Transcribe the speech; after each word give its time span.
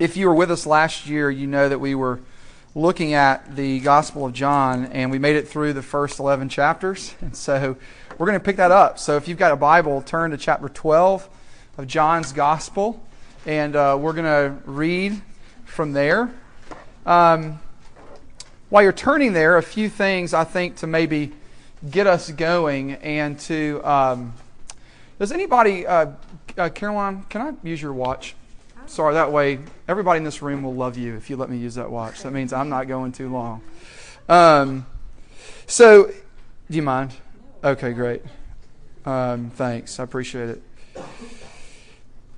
If 0.00 0.16
you 0.16 0.28
were 0.28 0.34
with 0.34 0.50
us 0.50 0.64
last 0.64 1.06
year, 1.08 1.30
you 1.30 1.46
know 1.46 1.68
that 1.68 1.78
we 1.78 1.94
were 1.94 2.20
looking 2.74 3.12
at 3.12 3.54
the 3.54 3.80
Gospel 3.80 4.24
of 4.24 4.32
John 4.32 4.86
and 4.86 5.10
we 5.10 5.18
made 5.18 5.36
it 5.36 5.46
through 5.46 5.74
the 5.74 5.82
first 5.82 6.18
11 6.18 6.48
chapters. 6.48 7.14
And 7.20 7.36
so 7.36 7.76
we're 8.16 8.26
going 8.26 8.38
to 8.38 8.42
pick 8.42 8.56
that 8.56 8.70
up. 8.70 8.98
So 8.98 9.18
if 9.18 9.28
you've 9.28 9.36
got 9.36 9.52
a 9.52 9.56
Bible, 9.56 10.00
turn 10.00 10.30
to 10.30 10.38
chapter 10.38 10.70
12 10.70 11.28
of 11.76 11.86
John's 11.86 12.32
Gospel 12.32 13.04
and 13.44 13.76
uh, 13.76 13.98
we're 14.00 14.14
going 14.14 14.24
to 14.24 14.56
read 14.64 15.20
from 15.66 15.92
there. 15.92 16.30
Um, 17.04 17.60
while 18.70 18.82
you're 18.82 18.92
turning 18.94 19.34
there, 19.34 19.58
a 19.58 19.62
few 19.62 19.90
things 19.90 20.32
I 20.32 20.44
think 20.44 20.76
to 20.76 20.86
maybe 20.86 21.32
get 21.90 22.06
us 22.06 22.30
going 22.30 22.92
and 22.92 23.38
to. 23.40 23.82
Um, 23.84 24.32
does 25.18 25.30
anybody, 25.30 25.86
uh, 25.86 26.12
uh, 26.56 26.70
Caroline, 26.70 27.24
can 27.24 27.42
I 27.42 27.52
use 27.62 27.82
your 27.82 27.92
watch? 27.92 28.34
Sorry, 28.90 29.14
that 29.14 29.30
way 29.30 29.60
everybody 29.86 30.18
in 30.18 30.24
this 30.24 30.42
room 30.42 30.64
will 30.64 30.74
love 30.74 30.98
you 30.98 31.14
if 31.14 31.30
you 31.30 31.36
let 31.36 31.48
me 31.48 31.56
use 31.56 31.76
that 31.76 31.88
watch. 31.88 32.24
That 32.24 32.32
means 32.32 32.52
I'm 32.52 32.68
not 32.68 32.88
going 32.88 33.12
too 33.12 33.30
long. 33.30 33.62
Um, 34.28 34.84
so, 35.68 36.06
do 36.68 36.76
you 36.76 36.82
mind? 36.82 37.12
Okay, 37.62 37.92
great. 37.92 38.20
Um, 39.06 39.50
thanks. 39.50 40.00
I 40.00 40.02
appreciate 40.02 40.48
it. 40.48 40.62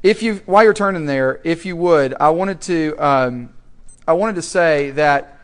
If 0.02 0.22
you, 0.22 0.42
while 0.44 0.62
you're 0.62 0.74
turning 0.74 1.06
there, 1.06 1.40
if 1.42 1.64
you 1.64 1.74
would, 1.74 2.12
I 2.20 2.28
wanted 2.28 2.60
to, 2.62 2.96
um, 2.98 3.54
I 4.06 4.12
wanted 4.12 4.34
to 4.34 4.42
say 4.42 4.90
that 4.90 5.40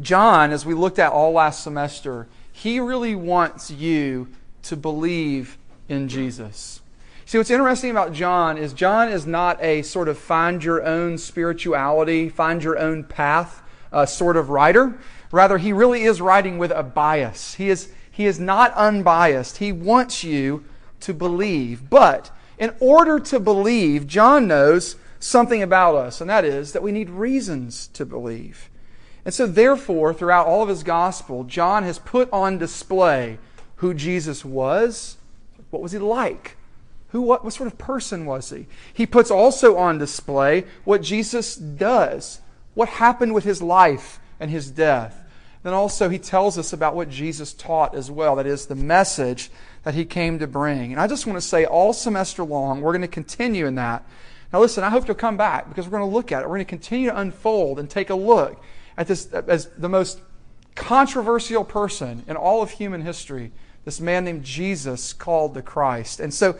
John, 0.00 0.52
as 0.52 0.64
we 0.64 0.72
looked 0.72 1.00
at 1.00 1.10
all 1.10 1.32
last 1.32 1.64
semester, 1.64 2.28
he 2.52 2.78
really 2.78 3.16
wants 3.16 3.72
you 3.72 4.28
to 4.62 4.76
believe 4.76 5.58
in 5.88 6.06
Jesus. 6.06 6.80
See, 7.24 7.38
what's 7.38 7.50
interesting 7.50 7.90
about 7.90 8.12
John 8.12 8.58
is 8.58 8.72
John 8.72 9.08
is 9.08 9.26
not 9.26 9.62
a 9.62 9.82
sort 9.82 10.08
of 10.08 10.18
find 10.18 10.62
your 10.62 10.82
own 10.84 11.18
spirituality, 11.18 12.28
find 12.28 12.62
your 12.62 12.78
own 12.78 13.04
path 13.04 13.62
uh, 13.92 14.06
sort 14.06 14.36
of 14.36 14.50
writer. 14.50 14.98
Rather, 15.30 15.58
he 15.58 15.72
really 15.72 16.02
is 16.02 16.20
writing 16.20 16.58
with 16.58 16.72
a 16.72 16.82
bias. 16.82 17.54
He 17.54 17.70
is, 17.70 17.92
he 18.10 18.26
is 18.26 18.40
not 18.40 18.72
unbiased. 18.74 19.58
He 19.58 19.72
wants 19.72 20.24
you 20.24 20.64
to 21.00 21.14
believe. 21.14 21.88
But 21.88 22.30
in 22.58 22.74
order 22.80 23.18
to 23.20 23.40
believe, 23.40 24.06
John 24.06 24.48
knows 24.48 24.96
something 25.20 25.62
about 25.62 25.94
us, 25.94 26.20
and 26.20 26.28
that 26.28 26.44
is 26.44 26.72
that 26.72 26.82
we 26.82 26.92
need 26.92 27.08
reasons 27.08 27.86
to 27.88 28.04
believe. 28.04 28.68
And 29.24 29.32
so, 29.32 29.46
therefore, 29.46 30.12
throughout 30.12 30.46
all 30.48 30.62
of 30.62 30.68
his 30.68 30.82
gospel, 30.82 31.44
John 31.44 31.84
has 31.84 32.00
put 32.00 32.28
on 32.32 32.58
display 32.58 33.38
who 33.76 33.94
Jesus 33.94 34.44
was, 34.44 35.16
what 35.70 35.80
was 35.80 35.92
he 35.92 35.98
like, 35.98 36.56
who, 37.12 37.22
what, 37.22 37.44
what 37.44 37.52
sort 37.52 37.66
of 37.66 37.78
person 37.78 38.26
was 38.26 38.50
he? 38.50 38.66
He 38.92 39.06
puts 39.06 39.30
also 39.30 39.76
on 39.76 39.98
display 39.98 40.64
what 40.84 41.02
Jesus 41.02 41.56
does, 41.56 42.40
what 42.74 42.88
happened 42.88 43.34
with 43.34 43.44
his 43.44 43.62
life 43.62 44.18
and 44.40 44.50
his 44.50 44.70
death. 44.70 45.18
Then 45.62 45.74
also, 45.74 46.08
he 46.08 46.18
tells 46.18 46.58
us 46.58 46.72
about 46.72 46.96
what 46.96 47.08
Jesus 47.08 47.52
taught 47.52 47.94
as 47.94 48.10
well. 48.10 48.36
That 48.36 48.46
is, 48.46 48.66
the 48.66 48.74
message 48.74 49.50
that 49.84 49.94
he 49.94 50.04
came 50.04 50.38
to 50.40 50.46
bring. 50.46 50.92
And 50.92 51.00
I 51.00 51.06
just 51.06 51.26
want 51.26 51.36
to 51.36 51.46
say, 51.46 51.64
all 51.64 51.92
semester 51.92 52.42
long, 52.42 52.80
we're 52.80 52.92
going 52.92 53.02
to 53.02 53.08
continue 53.08 53.66
in 53.66 53.76
that. 53.76 54.04
Now, 54.52 54.60
listen, 54.60 54.82
I 54.82 54.90
hope 54.90 55.06
you'll 55.06 55.14
come 55.14 55.36
back 55.36 55.68
because 55.68 55.86
we're 55.86 55.98
going 55.98 56.10
to 56.10 56.14
look 56.14 56.32
at 56.32 56.42
it. 56.42 56.46
We're 56.46 56.56
going 56.56 56.66
to 56.66 56.70
continue 56.70 57.10
to 57.10 57.18
unfold 57.18 57.78
and 57.78 57.88
take 57.88 58.10
a 58.10 58.14
look 58.14 58.60
at 58.96 59.06
this 59.06 59.26
as 59.32 59.68
the 59.78 59.88
most 59.88 60.20
controversial 60.74 61.64
person 61.64 62.24
in 62.26 62.36
all 62.36 62.62
of 62.62 62.70
human 62.70 63.02
history, 63.02 63.52
this 63.84 64.00
man 64.00 64.24
named 64.24 64.44
Jesus 64.44 65.12
called 65.12 65.54
the 65.54 65.62
Christ. 65.62 66.20
And 66.20 66.32
so, 66.32 66.56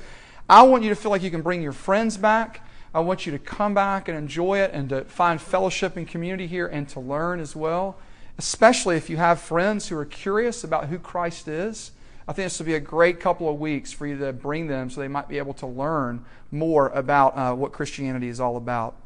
I 0.53 0.61
want 0.65 0.83
you 0.83 0.91
to 0.91 0.95
feel 0.95 1.11
like 1.11 1.23
you 1.23 1.31
can 1.31 1.41
bring 1.41 1.63
your 1.63 1.73
friends 1.73 2.19
back. 2.19 2.61
I 2.93 3.01
want 3.01 3.25
you 3.25 3.33
to 3.33 3.39
come 3.39 3.73
back 3.73 4.07
and 4.09 4.19
enjoy 4.19 4.59
it 4.59 4.71
and 4.75 4.87
to 4.91 5.05
find 5.05 5.41
fellowship 5.41 5.97
and 5.97 6.07
community 6.07 6.47
here 6.47 6.67
and 6.67 6.87
to 6.91 7.01
learn 7.01 7.41
as 7.41 7.57
well, 7.57 7.97
especially 8.37 8.99
if 8.99 9.09
you 9.09 9.17
have 9.17 9.41
friends 9.41 9.89
who 9.89 9.97
are 9.97 10.05
curious 10.05 10.63
about 10.63 10.89
who 10.89 10.99
Christ 10.99 11.49
is. 11.49 11.93
I 12.29 12.35
think 12.35 12.45
this 12.45 12.59
will 12.59 12.67
be 12.67 12.75
a 12.75 12.81
great 12.81 13.19
couple 13.19 13.49
of 13.49 13.59
weeks 13.61 13.93
for 13.93 14.07
you 14.07 14.19
to 14.19 14.31
bring 14.35 14.67
them 14.67 14.91
so 14.91 15.01
they 15.01 15.09
might 15.09 15.27
be 15.27 15.39
able 15.39 15.55
to 15.55 15.67
learn 15.67 16.23
more 16.51 16.89
about 16.91 17.35
uh, 17.35 17.55
what 17.55 17.73
Christianity 17.73 18.29
is 18.29 18.39
all 18.39 18.59
about. 18.59 18.97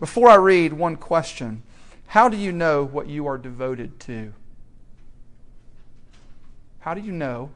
Before 0.00 0.30
I 0.30 0.36
read, 0.36 0.72
one 0.72 0.96
question 0.96 1.64
How 2.06 2.30
do 2.30 2.38
you 2.38 2.50
know 2.50 2.82
what 2.82 3.08
you 3.08 3.26
are 3.26 3.36
devoted 3.36 4.00
to? 4.00 4.32
How 6.78 6.94
do 6.94 7.02
you 7.02 7.12
know 7.12 7.50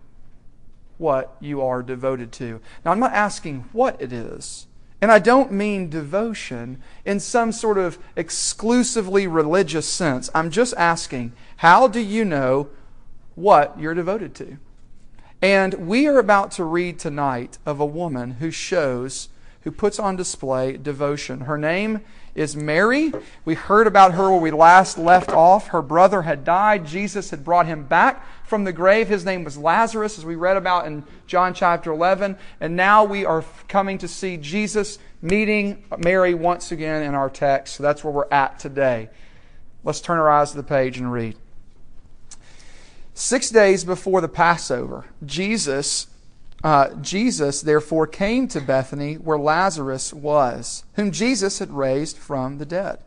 what 0.98 1.36
you 1.40 1.62
are 1.62 1.82
devoted 1.82 2.32
to. 2.32 2.60
Now, 2.84 2.90
I'm 2.90 3.00
not 3.00 3.14
asking 3.14 3.68
what 3.72 4.00
it 4.00 4.12
is. 4.12 4.66
And 5.00 5.12
I 5.12 5.20
don't 5.20 5.52
mean 5.52 5.90
devotion 5.90 6.82
in 7.04 7.20
some 7.20 7.52
sort 7.52 7.78
of 7.78 7.98
exclusively 8.16 9.26
religious 9.28 9.88
sense. 9.88 10.28
I'm 10.34 10.50
just 10.50 10.74
asking, 10.76 11.32
how 11.58 11.86
do 11.86 12.00
you 12.00 12.24
know 12.24 12.68
what 13.36 13.78
you're 13.78 13.94
devoted 13.94 14.34
to? 14.36 14.58
And 15.40 15.74
we 15.74 16.08
are 16.08 16.18
about 16.18 16.50
to 16.52 16.64
read 16.64 16.98
tonight 16.98 17.58
of 17.64 17.78
a 17.78 17.86
woman 17.86 18.32
who 18.32 18.50
shows, 18.50 19.28
who 19.68 19.72
puts 19.72 19.98
on 19.98 20.16
display 20.16 20.78
devotion. 20.78 21.40
Her 21.40 21.58
name 21.58 22.00
is 22.34 22.56
Mary. 22.56 23.12
We 23.44 23.54
heard 23.54 23.86
about 23.86 24.14
her 24.14 24.30
where 24.30 24.40
we 24.40 24.50
last 24.50 24.96
left 24.96 25.28
off. 25.28 25.68
Her 25.68 25.82
brother 25.82 26.22
had 26.22 26.42
died. 26.42 26.86
Jesus 26.86 27.28
had 27.28 27.44
brought 27.44 27.66
him 27.66 27.84
back 27.84 28.24
from 28.46 28.64
the 28.64 28.72
grave. 28.72 29.08
His 29.08 29.26
name 29.26 29.44
was 29.44 29.58
Lazarus, 29.58 30.16
as 30.16 30.24
we 30.24 30.36
read 30.36 30.56
about 30.56 30.86
in 30.86 31.04
John 31.26 31.52
chapter 31.52 31.92
11. 31.92 32.38
And 32.60 32.76
now 32.76 33.04
we 33.04 33.26
are 33.26 33.44
coming 33.68 33.98
to 33.98 34.08
see 34.08 34.38
Jesus 34.38 34.98
meeting 35.20 35.84
Mary 35.98 36.32
once 36.32 36.72
again 36.72 37.02
in 37.02 37.14
our 37.14 37.28
text. 37.28 37.76
So 37.76 37.82
that's 37.82 38.02
where 38.02 38.12
we're 38.12 38.32
at 38.32 38.58
today. 38.58 39.10
Let's 39.84 40.00
turn 40.00 40.16
our 40.16 40.30
eyes 40.30 40.52
to 40.52 40.56
the 40.56 40.62
page 40.62 40.96
and 40.96 41.12
read. 41.12 41.36
Six 43.12 43.50
days 43.50 43.84
before 43.84 44.22
the 44.22 44.28
Passover, 44.28 45.04
Jesus 45.26 46.06
uh, 46.64 46.94
Jesus 46.96 47.60
therefore 47.62 48.06
came 48.06 48.48
to 48.48 48.60
Bethany 48.60 49.14
where 49.14 49.38
Lazarus 49.38 50.12
was, 50.12 50.84
whom 50.94 51.12
Jesus 51.12 51.60
had 51.60 51.70
raised 51.70 52.16
from 52.16 52.58
the 52.58 52.66
dead. 52.66 52.98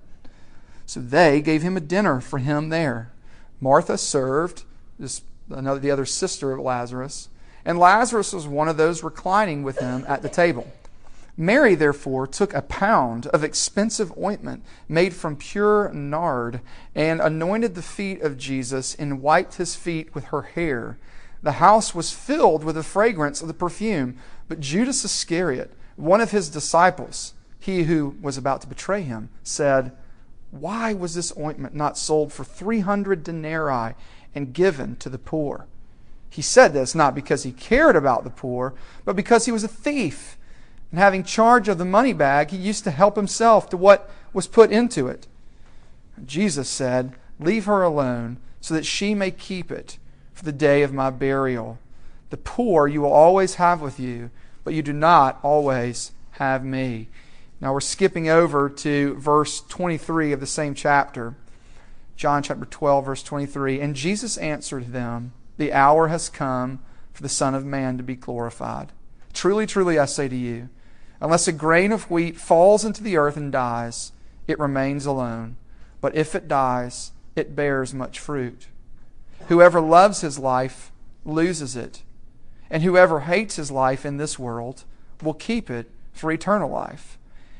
So 0.85 0.99
they 0.99 1.41
gave 1.41 1.61
him 1.61 1.75
a 1.75 1.81
dinner 1.81 2.21
for 2.21 2.39
him 2.39 2.69
there. 2.69 3.11
Martha 3.59 3.97
served, 3.97 4.63
this, 4.97 5.21
another, 5.49 5.79
the 5.79 5.91
other 5.91 6.05
sister 6.05 6.51
of 6.53 6.59
Lazarus, 6.59 7.29
and 7.65 7.77
Lazarus 7.77 8.33
was 8.33 8.47
one 8.47 8.67
of 8.67 8.77
those 8.77 9.03
reclining 9.03 9.63
with 9.63 9.79
him 9.79 10.03
at 10.07 10.21
the 10.21 10.29
table. 10.29 10.71
Mary, 11.37 11.75
therefore, 11.75 12.27
took 12.27 12.53
a 12.53 12.61
pound 12.61 13.27
of 13.27 13.43
expensive 13.43 14.11
ointment 14.17 14.63
made 14.89 15.13
from 15.13 15.35
pure 15.35 15.91
nard 15.93 16.61
and 16.93 17.21
anointed 17.21 17.75
the 17.75 17.81
feet 17.81 18.21
of 18.21 18.37
Jesus 18.37 18.95
and 18.95 19.21
wiped 19.21 19.55
his 19.55 19.75
feet 19.75 20.13
with 20.13 20.25
her 20.25 20.41
hair 20.41 20.97
the 21.43 21.53
house 21.53 21.95
was 21.95 22.11
filled 22.11 22.63
with 22.63 22.75
the 22.75 22.83
fragrance 22.83 23.41
of 23.41 23.47
the 23.47 23.53
perfume. 23.53 24.17
But 24.47 24.59
Judas 24.59 25.03
Iscariot, 25.03 25.71
one 25.95 26.21
of 26.21 26.31
his 26.31 26.49
disciples, 26.49 27.33
he 27.59 27.83
who 27.83 28.15
was 28.21 28.37
about 28.37 28.61
to 28.61 28.67
betray 28.67 29.01
him, 29.01 29.29
said, 29.43 29.91
Why 30.51 30.93
was 30.93 31.15
this 31.15 31.33
ointment 31.37 31.73
not 31.73 31.97
sold 31.97 32.31
for 32.31 32.43
300 32.43 33.23
denarii 33.23 33.95
and 34.35 34.53
given 34.53 34.95
to 34.97 35.09
the 35.09 35.17
poor? 35.17 35.67
He 36.29 36.41
said 36.41 36.73
this 36.73 36.95
not 36.95 37.15
because 37.15 37.43
he 37.43 37.51
cared 37.51 37.95
about 37.95 38.23
the 38.23 38.29
poor, 38.29 38.73
but 39.03 39.15
because 39.15 39.45
he 39.45 39.51
was 39.51 39.63
a 39.63 39.67
thief. 39.67 40.37
And 40.91 40.99
having 40.99 41.23
charge 41.23 41.67
of 41.67 41.77
the 41.77 41.85
money 41.85 42.13
bag, 42.13 42.51
he 42.51 42.57
used 42.57 42.83
to 42.85 42.91
help 42.91 43.15
himself 43.15 43.69
to 43.69 43.77
what 43.77 44.09
was 44.33 44.47
put 44.47 44.71
into 44.71 45.07
it. 45.07 45.27
Jesus 46.25 46.69
said, 46.69 47.13
Leave 47.39 47.65
her 47.65 47.81
alone, 47.81 48.37
so 48.59 48.73
that 48.73 48.85
she 48.85 49.15
may 49.15 49.31
keep 49.31 49.71
it 49.71 49.97
the 50.43 50.51
day 50.51 50.83
of 50.83 50.93
my 50.93 51.09
burial. 51.09 51.79
The 52.29 52.37
poor 52.37 52.87
you 52.87 53.01
will 53.01 53.13
always 53.13 53.55
have 53.55 53.81
with 53.81 53.99
you, 53.99 54.31
but 54.63 54.73
you 54.73 54.81
do 54.81 54.93
not 54.93 55.39
always 55.43 56.11
have 56.31 56.63
me. 56.63 57.09
Now 57.59 57.73
we're 57.73 57.81
skipping 57.81 58.27
over 58.27 58.69
to 58.69 59.15
verse 59.15 59.61
23 59.61 60.31
of 60.31 60.39
the 60.39 60.47
same 60.47 60.73
chapter. 60.73 61.35
John 62.15 62.43
chapter 62.43 62.65
12, 62.65 63.05
verse 63.05 63.23
23. 63.23 63.79
And 63.79 63.95
Jesus 63.95 64.37
answered 64.37 64.93
them, 64.93 65.33
The 65.57 65.73
hour 65.73 66.07
has 66.07 66.29
come 66.29 66.79
for 67.13 67.21
the 67.21 67.29
Son 67.29 67.53
of 67.53 67.65
Man 67.65 67.97
to 67.97 68.03
be 68.03 68.15
glorified. 68.15 68.91
Truly, 69.33 69.65
truly, 69.65 69.99
I 69.99 70.05
say 70.05 70.27
to 70.27 70.35
you, 70.35 70.69
unless 71.19 71.47
a 71.47 71.51
grain 71.51 71.91
of 71.91 72.09
wheat 72.09 72.37
falls 72.37 72.83
into 72.83 73.03
the 73.03 73.17
earth 73.17 73.37
and 73.37 73.51
dies, 73.51 74.11
it 74.47 74.59
remains 74.59 75.05
alone. 75.05 75.55
But 75.99 76.15
if 76.15 76.35
it 76.35 76.47
dies, 76.47 77.11
it 77.35 77.55
bears 77.55 77.93
much 77.93 78.19
fruit. 78.19 78.67
Whoever 79.51 79.81
loves 79.81 80.21
his 80.21 80.39
life 80.39 80.93
loses 81.25 81.75
it, 81.75 82.03
and 82.69 82.83
whoever 82.83 83.19
hates 83.19 83.57
his 83.57 83.69
life 83.69 84.05
in 84.05 84.15
this 84.15 84.39
world 84.39 84.85
will 85.21 85.33
keep 85.33 85.69
it 85.69 85.91
for 86.13 86.31
eternal 86.31 86.69
life. 86.69 87.17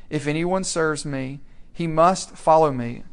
If 0.08 0.26
anyone 0.26 0.64
serves 0.64 1.04
me, 1.04 1.40
he 1.70 1.86
must 1.86 2.30
follow 2.30 2.72
me. 2.72 3.04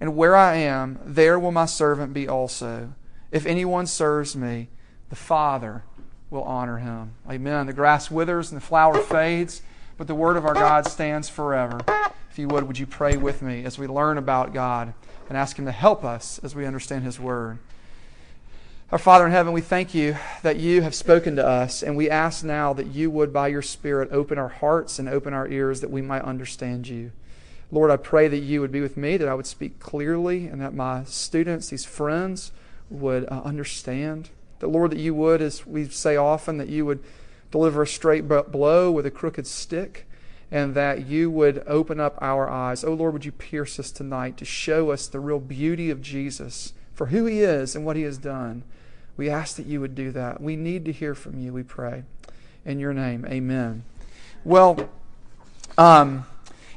And 0.00 0.16
where 0.16 0.34
I 0.34 0.56
am, 0.56 0.98
there 1.04 1.38
will 1.38 1.52
my 1.52 1.66
servant 1.66 2.12
be 2.12 2.26
also. 2.26 2.94
If 3.30 3.46
anyone 3.46 3.86
serves 3.86 4.34
me, 4.34 4.70
the 5.08 5.14
Father 5.14 5.84
will 6.30 6.42
honor 6.42 6.78
him. 6.78 7.14
Amen. 7.30 7.68
The 7.68 7.72
grass 7.72 8.10
withers 8.10 8.50
and 8.50 8.60
the 8.60 8.66
flower 8.66 8.98
fades, 8.98 9.62
but 9.96 10.08
the 10.08 10.16
word 10.16 10.36
of 10.36 10.44
our 10.44 10.54
God 10.54 10.88
stands 10.88 11.28
forever. 11.28 11.78
if 12.28 12.40
you 12.40 12.48
would, 12.48 12.64
would 12.64 12.80
you 12.80 12.86
pray 12.86 13.16
with 13.16 13.40
me 13.40 13.64
as 13.64 13.78
we 13.78 13.86
learn 13.86 14.18
about 14.18 14.52
God 14.52 14.94
and 15.28 15.38
ask 15.38 15.56
Him 15.56 15.66
to 15.66 15.70
help 15.70 16.04
us 16.04 16.40
as 16.42 16.56
we 16.56 16.66
understand 16.66 17.04
His 17.04 17.20
Word? 17.20 17.60
Our 18.94 18.98
Father 18.98 19.26
in 19.26 19.32
heaven, 19.32 19.52
we 19.52 19.60
thank 19.60 19.92
you 19.92 20.16
that 20.42 20.60
you 20.60 20.82
have 20.82 20.94
spoken 20.94 21.34
to 21.34 21.44
us, 21.44 21.82
and 21.82 21.96
we 21.96 22.08
ask 22.08 22.44
now 22.44 22.72
that 22.74 22.94
you 22.94 23.10
would, 23.10 23.32
by 23.32 23.48
your 23.48 23.60
Spirit, 23.60 24.08
open 24.12 24.38
our 24.38 24.46
hearts 24.46 25.00
and 25.00 25.08
open 25.08 25.34
our 25.34 25.48
ears 25.48 25.80
that 25.80 25.90
we 25.90 26.00
might 26.00 26.22
understand 26.22 26.86
you. 26.86 27.10
Lord, 27.72 27.90
I 27.90 27.96
pray 27.96 28.28
that 28.28 28.38
you 28.38 28.60
would 28.60 28.70
be 28.70 28.80
with 28.80 28.96
me, 28.96 29.16
that 29.16 29.26
I 29.26 29.34
would 29.34 29.48
speak 29.48 29.80
clearly, 29.80 30.46
and 30.46 30.60
that 30.60 30.74
my 30.74 31.02
students, 31.02 31.70
these 31.70 31.84
friends, 31.84 32.52
would 32.88 33.24
uh, 33.24 33.42
understand. 33.44 34.30
That, 34.60 34.68
Lord, 34.68 34.92
that 34.92 35.00
you 35.00 35.12
would, 35.12 35.42
as 35.42 35.66
we 35.66 35.88
say 35.88 36.14
often, 36.14 36.58
that 36.58 36.68
you 36.68 36.86
would 36.86 37.02
deliver 37.50 37.82
a 37.82 37.88
straight 37.88 38.28
blow 38.28 38.92
with 38.92 39.06
a 39.06 39.10
crooked 39.10 39.48
stick 39.48 40.06
and 40.52 40.76
that 40.76 41.04
you 41.04 41.32
would 41.32 41.64
open 41.66 41.98
up 41.98 42.16
our 42.20 42.48
eyes. 42.48 42.84
Oh 42.84 42.94
Lord, 42.94 43.12
would 43.14 43.24
you 43.24 43.32
pierce 43.32 43.80
us 43.80 43.90
tonight 43.90 44.36
to 44.36 44.44
show 44.44 44.92
us 44.92 45.08
the 45.08 45.18
real 45.18 45.40
beauty 45.40 45.90
of 45.90 46.00
Jesus 46.00 46.74
for 46.94 47.06
who 47.06 47.26
he 47.26 47.40
is 47.40 47.74
and 47.74 47.84
what 47.84 47.96
he 47.96 48.02
has 48.02 48.18
done. 48.18 48.62
We 49.16 49.30
ask 49.30 49.56
that 49.56 49.66
you 49.66 49.80
would 49.80 49.94
do 49.94 50.10
that. 50.12 50.40
We 50.40 50.56
need 50.56 50.84
to 50.86 50.92
hear 50.92 51.14
from 51.14 51.40
you, 51.40 51.52
we 51.52 51.62
pray. 51.62 52.04
In 52.64 52.78
your 52.78 52.92
name, 52.92 53.26
amen. 53.28 53.84
Well, 54.44 54.88
um, 55.76 56.26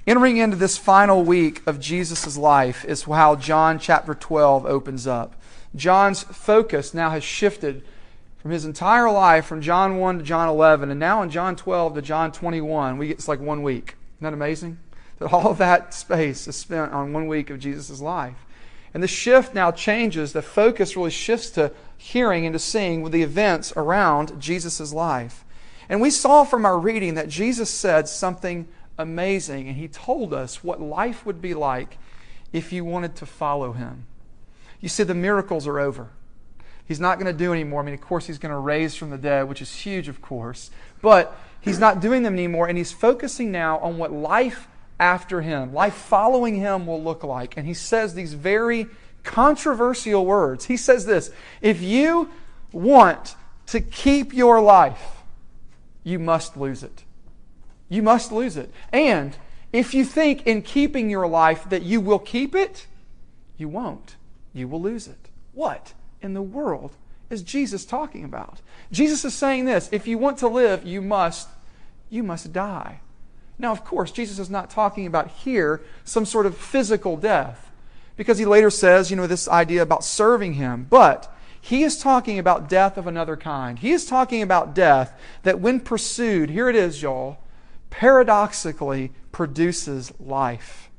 entering 0.06 0.38
into 0.38 0.58
this 0.58 0.78
final 0.78 1.24
week 1.24 1.62
of 1.66 1.80
Jesus' 1.80 2.38
life 2.38 2.86
is 2.86 3.04
how 3.04 3.36
John 3.36 3.80
chapter 3.80 4.14
12 4.14 4.66
opens 4.66 5.08
up. 5.08 5.34
John's 5.76 6.24
focus 6.24 6.94
now 6.94 7.10
has 7.10 7.24
shifted 7.24 7.84
from 8.38 8.52
his 8.52 8.66
entire 8.66 9.12
life, 9.12 9.46
from 9.46 9.62
John 9.62 9.98
1 9.98 10.20
to 10.20 10.24
John 10.24 10.48
11, 10.48 10.90
and 10.90 11.00
now 11.00 11.22
in 11.22 11.30
John 11.30 11.56
12 11.56 11.96
to 11.96 12.02
John 12.02 12.32
21, 12.32 12.98
we 12.98 13.08
get, 13.08 13.18
it's 13.18 13.28
like 13.28 13.40
one 13.40 13.64
week. 13.64 13.96
Isn't 14.18 14.24
that 14.24 14.34
amazing? 14.34 14.78
That 15.20 15.34
all 15.34 15.54
that 15.56 15.94
space 15.94 16.48
is 16.48 16.56
spent 16.56 16.94
on 16.94 17.14
one 17.14 17.28
week 17.28 17.50
of 17.50 17.60
Jesus' 17.60 18.00
life. 18.00 18.46
And 18.98 19.04
the 19.04 19.08
shift 19.08 19.54
now 19.54 19.70
changes. 19.70 20.34
The 20.34 20.42
focus 20.42 20.98
really 20.98 21.12
shifts 21.12 21.52
to 21.52 21.72
hearing 22.00 22.48
and 22.48 22.54
to 22.54 22.58
seeing 22.58 23.04
with 23.04 23.12
the 23.12 23.22
events 23.22 23.72
around 23.76 24.42
Jesus' 24.42 24.92
life. 24.92 25.46
And 25.88 26.02
we 26.02 26.10
saw 26.10 26.44
from 26.44 26.66
our 26.66 26.80
reading 26.80 27.14
that 27.14 27.30
Jesus 27.30 27.70
said 27.70 28.08
something 28.08 28.68
amazing, 28.98 29.68
and 29.68 29.78
he 29.78 29.88
told 29.88 30.34
us 30.34 30.64
what 30.64 30.82
life 30.82 31.28
would 31.28 31.44
be 31.44 31.54
like 31.54 32.00
if 32.52 32.74
you 32.74 32.84
wanted 32.84 33.16
to 33.18 33.28
follow 33.28 33.74
him. 33.74 34.08
You 34.82 34.90
see, 34.90 35.04
the 35.04 35.14
miracles 35.14 35.68
are 35.68 35.80
over. 35.80 36.10
He's 36.84 37.00
not 37.00 37.20
going 37.20 37.32
to 37.32 37.38
do 37.38 37.54
anymore. 37.54 37.82
I 37.82 37.86
mean, 37.86 37.94
of 37.94 38.02
course, 38.02 38.26
he's 38.26 38.40
going 38.40 38.52
to 38.52 38.58
raise 38.58 38.96
from 38.96 39.12
the 39.12 39.20
dead, 39.20 39.48
which 39.48 39.62
is 39.62 39.76
huge, 39.76 40.08
of 40.08 40.24
course. 40.24 40.72
But 41.04 41.38
he's 41.62 41.78
not 41.78 42.00
doing 42.00 42.24
them 42.24 42.34
anymore, 42.34 42.68
and 42.68 42.76
he's 42.80 42.94
focusing 42.94 43.52
now 43.52 43.78
on 43.78 44.00
what 44.00 44.12
life 44.12 44.68
after 45.00 45.42
him, 45.42 45.74
life 45.74 45.94
following 45.94 46.56
him 46.56 46.88
will 46.88 47.02
look 47.02 47.24
like. 47.24 47.58
And 47.58 47.68
he 47.68 47.74
says 47.74 48.14
these 48.14 48.34
very 48.34 48.88
controversial 49.24 50.26
words. 50.26 50.66
He 50.66 50.78
says 50.78 51.06
this 51.06 51.32
If 51.62 51.82
you 51.82 52.30
want 52.72 53.36
to 53.68 53.82
keep 53.82 54.34
your 54.34 54.62
life, 54.62 55.22
you 56.04 56.20
must 56.20 56.58
lose 56.58 56.84
it. 56.84 57.04
You 57.90 58.02
must 58.02 58.32
lose 58.32 58.58
it. 58.58 58.72
And 58.92 59.38
if 59.72 59.94
you 59.94 60.04
think 60.04 60.48
in 60.48 60.62
keeping 60.62 61.10
your 61.10 61.28
life 61.28 61.70
that 61.70 61.84
you 61.84 62.02
will 62.02 62.20
keep 62.20 62.56
it, 62.56 62.88
you 63.58 63.68
won't. 63.68 64.16
You 64.54 64.68
will 64.68 64.82
lose 64.82 65.08
it. 65.08 65.30
What? 65.54 65.94
in 66.22 66.34
the 66.34 66.42
world 66.42 66.92
is 67.30 67.42
Jesus 67.42 67.86
talking 67.86 68.24
about? 68.24 68.62
Jesus 68.92 69.26
is 69.26 69.34
saying 69.34 69.66
this 69.66 69.90
if 69.92 70.08
you 70.08 70.18
want 70.18 70.38
to 70.40 70.48
live, 70.48 70.86
you 70.86 71.02
must, 71.02 71.50
you 72.10 72.24
must 72.24 72.54
die. 72.54 73.02
Now, 73.60 73.72
of 73.72 73.84
course, 73.84 74.12
Jesus 74.12 74.40
is 74.40 74.50
not 74.50 74.70
talking 74.70 75.06
about 75.06 75.30
here 75.30 75.82
some 76.04 76.26
sort 76.26 76.46
of 76.46 76.58
physical 76.58 77.18
death, 77.18 77.72
because 78.16 78.38
he 78.38 78.46
later 78.46 78.70
says, 78.70 79.10
you 79.12 79.18
know, 79.18 79.28
this 79.28 79.48
idea 79.48 79.82
about 79.82 80.04
serving 80.04 80.54
him. 80.54 80.88
But 80.90 81.34
he 81.60 81.84
is 81.84 81.98
talking 81.98 82.40
about 82.40 82.70
death 82.70 82.98
of 82.98 83.08
another 83.08 83.36
kind. 83.36 83.78
He 83.78 83.92
is 83.92 84.06
talking 84.06 84.42
about 84.42 84.74
death 84.74 85.14
that, 85.44 85.60
when 85.60 85.80
pursued, 85.80 86.50
here 86.50 86.70
it 86.70 86.76
is, 86.76 87.02
y'all, 87.02 87.38
paradoxically 87.90 89.12
produces 89.32 90.14
life. 90.20 90.90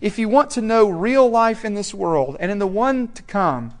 If 0.00 0.18
you 0.18 0.28
want 0.28 0.50
to 0.50 0.62
know 0.62 0.88
real 0.88 1.28
life 1.28 1.64
in 1.64 1.74
this 1.74 1.92
world 1.92 2.36
and 2.40 2.50
in 2.50 2.58
the 2.58 2.66
one 2.66 3.08
to 3.08 3.22
come, 3.22 3.74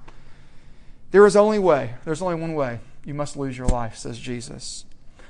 there 1.10 1.26
is 1.26 1.36
only 1.36 1.58
way. 1.58 1.94
There's 2.04 2.20
only 2.20 2.34
one 2.34 2.54
way. 2.54 2.80
You 3.04 3.14
must 3.14 3.36
lose 3.36 3.56
your 3.56 3.68
life, 3.68 3.96
says 3.96 4.18
Jesus. 4.18 4.84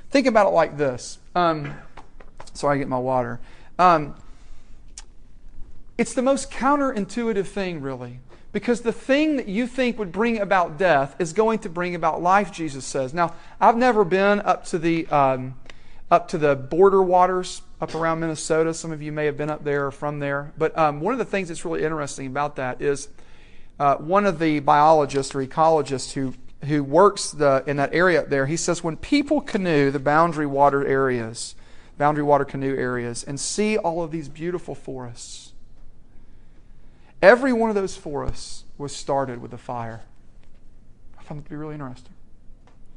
Think 0.09 0.27
about 0.27 0.47
it 0.47 0.51
like 0.51 0.77
this. 0.77 1.19
Um, 1.35 1.73
sorry, 2.55 2.75
I 2.75 2.79
get 2.79 2.87
my 2.87 2.97
water. 2.97 3.39
Um, 3.77 4.15
it's 5.97 6.13
the 6.13 6.21
most 6.21 6.51
counterintuitive 6.51 7.45
thing, 7.45 7.81
really, 7.81 8.19
because 8.51 8.81
the 8.81 8.91
thing 8.91 9.37
that 9.37 9.47
you 9.47 9.67
think 9.67 9.97
would 9.97 10.11
bring 10.11 10.39
about 10.39 10.77
death 10.77 11.15
is 11.19 11.33
going 11.33 11.59
to 11.59 11.69
bring 11.69 11.95
about 11.95 12.21
life. 12.21 12.51
Jesus 12.51 12.85
says. 12.85 13.13
Now, 13.13 13.33
I've 13.61 13.77
never 13.77 14.03
been 14.03 14.41
up 14.41 14.65
to 14.65 14.77
the 14.77 15.07
um, 15.07 15.55
up 16.11 16.27
to 16.29 16.37
the 16.37 16.55
border 16.55 17.01
waters 17.01 17.61
up 17.81 17.95
around 17.95 18.19
Minnesota. 18.19 18.73
Some 18.73 18.91
of 18.91 19.01
you 19.01 19.11
may 19.11 19.25
have 19.25 19.37
been 19.37 19.49
up 19.49 19.63
there 19.63 19.87
or 19.87 19.91
from 19.91 20.19
there. 20.19 20.53
But 20.57 20.77
um, 20.77 21.01
one 21.01 21.13
of 21.13 21.17
the 21.17 21.25
things 21.25 21.47
that's 21.47 21.65
really 21.65 21.83
interesting 21.83 22.27
about 22.27 22.55
that 22.57 22.81
is 22.81 23.09
uh, 23.79 23.95
one 23.95 24.25
of 24.25 24.39
the 24.39 24.59
biologists 24.59 25.35
or 25.35 25.45
ecologists 25.45 26.13
who 26.13 26.33
who 26.65 26.83
works 26.83 27.31
the, 27.31 27.63
in 27.67 27.77
that 27.77 27.93
area 27.93 28.21
up 28.21 28.29
there, 28.29 28.45
he 28.45 28.57
says 28.57 28.83
when 28.83 28.97
people 28.97 29.41
canoe 29.41 29.91
the 29.91 29.99
boundary 29.99 30.45
water 30.45 30.85
areas, 30.85 31.55
boundary 31.97 32.23
water 32.23 32.45
canoe 32.45 32.75
areas, 32.75 33.23
and 33.23 33.39
see 33.39 33.77
all 33.77 34.01
of 34.03 34.11
these 34.11 34.27
beautiful 34.29 34.75
forests, 34.75 35.53
every 37.21 37.53
one 37.53 37.69
of 37.69 37.75
those 37.75 37.95
forests 37.95 38.63
was 38.77 38.95
started 38.95 39.41
with 39.41 39.53
a 39.53 39.57
fire. 39.57 40.01
I 41.17 41.23
found 41.23 41.39
that 41.39 41.45
to 41.45 41.49
be 41.49 41.55
really 41.55 41.73
interesting. 41.73 42.13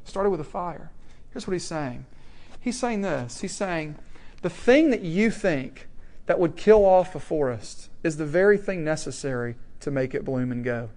Started 0.03 0.29
with 0.29 0.39
a 0.39 0.45
fire. 0.45 0.91
Here's 1.31 1.47
what 1.47 1.53
he's 1.53 1.65
saying. 1.65 2.05
He's 2.59 2.79
saying 2.79 3.01
this. 3.01 3.41
He's 3.41 3.55
saying 3.55 3.95
the 4.41 4.49
thing 4.49 4.89
that 4.89 5.01
you 5.01 5.31
think 5.31 5.87
that 6.25 6.39
would 6.39 6.55
kill 6.55 6.85
off 6.85 7.15
a 7.15 7.19
forest 7.19 7.89
is 8.03 8.17
the 8.17 8.25
very 8.25 8.57
thing 8.57 8.83
necessary 8.83 9.55
to 9.79 9.91
make 9.91 10.13
it 10.13 10.25
bloom 10.25 10.51
and 10.51 10.63
go. 10.63 10.89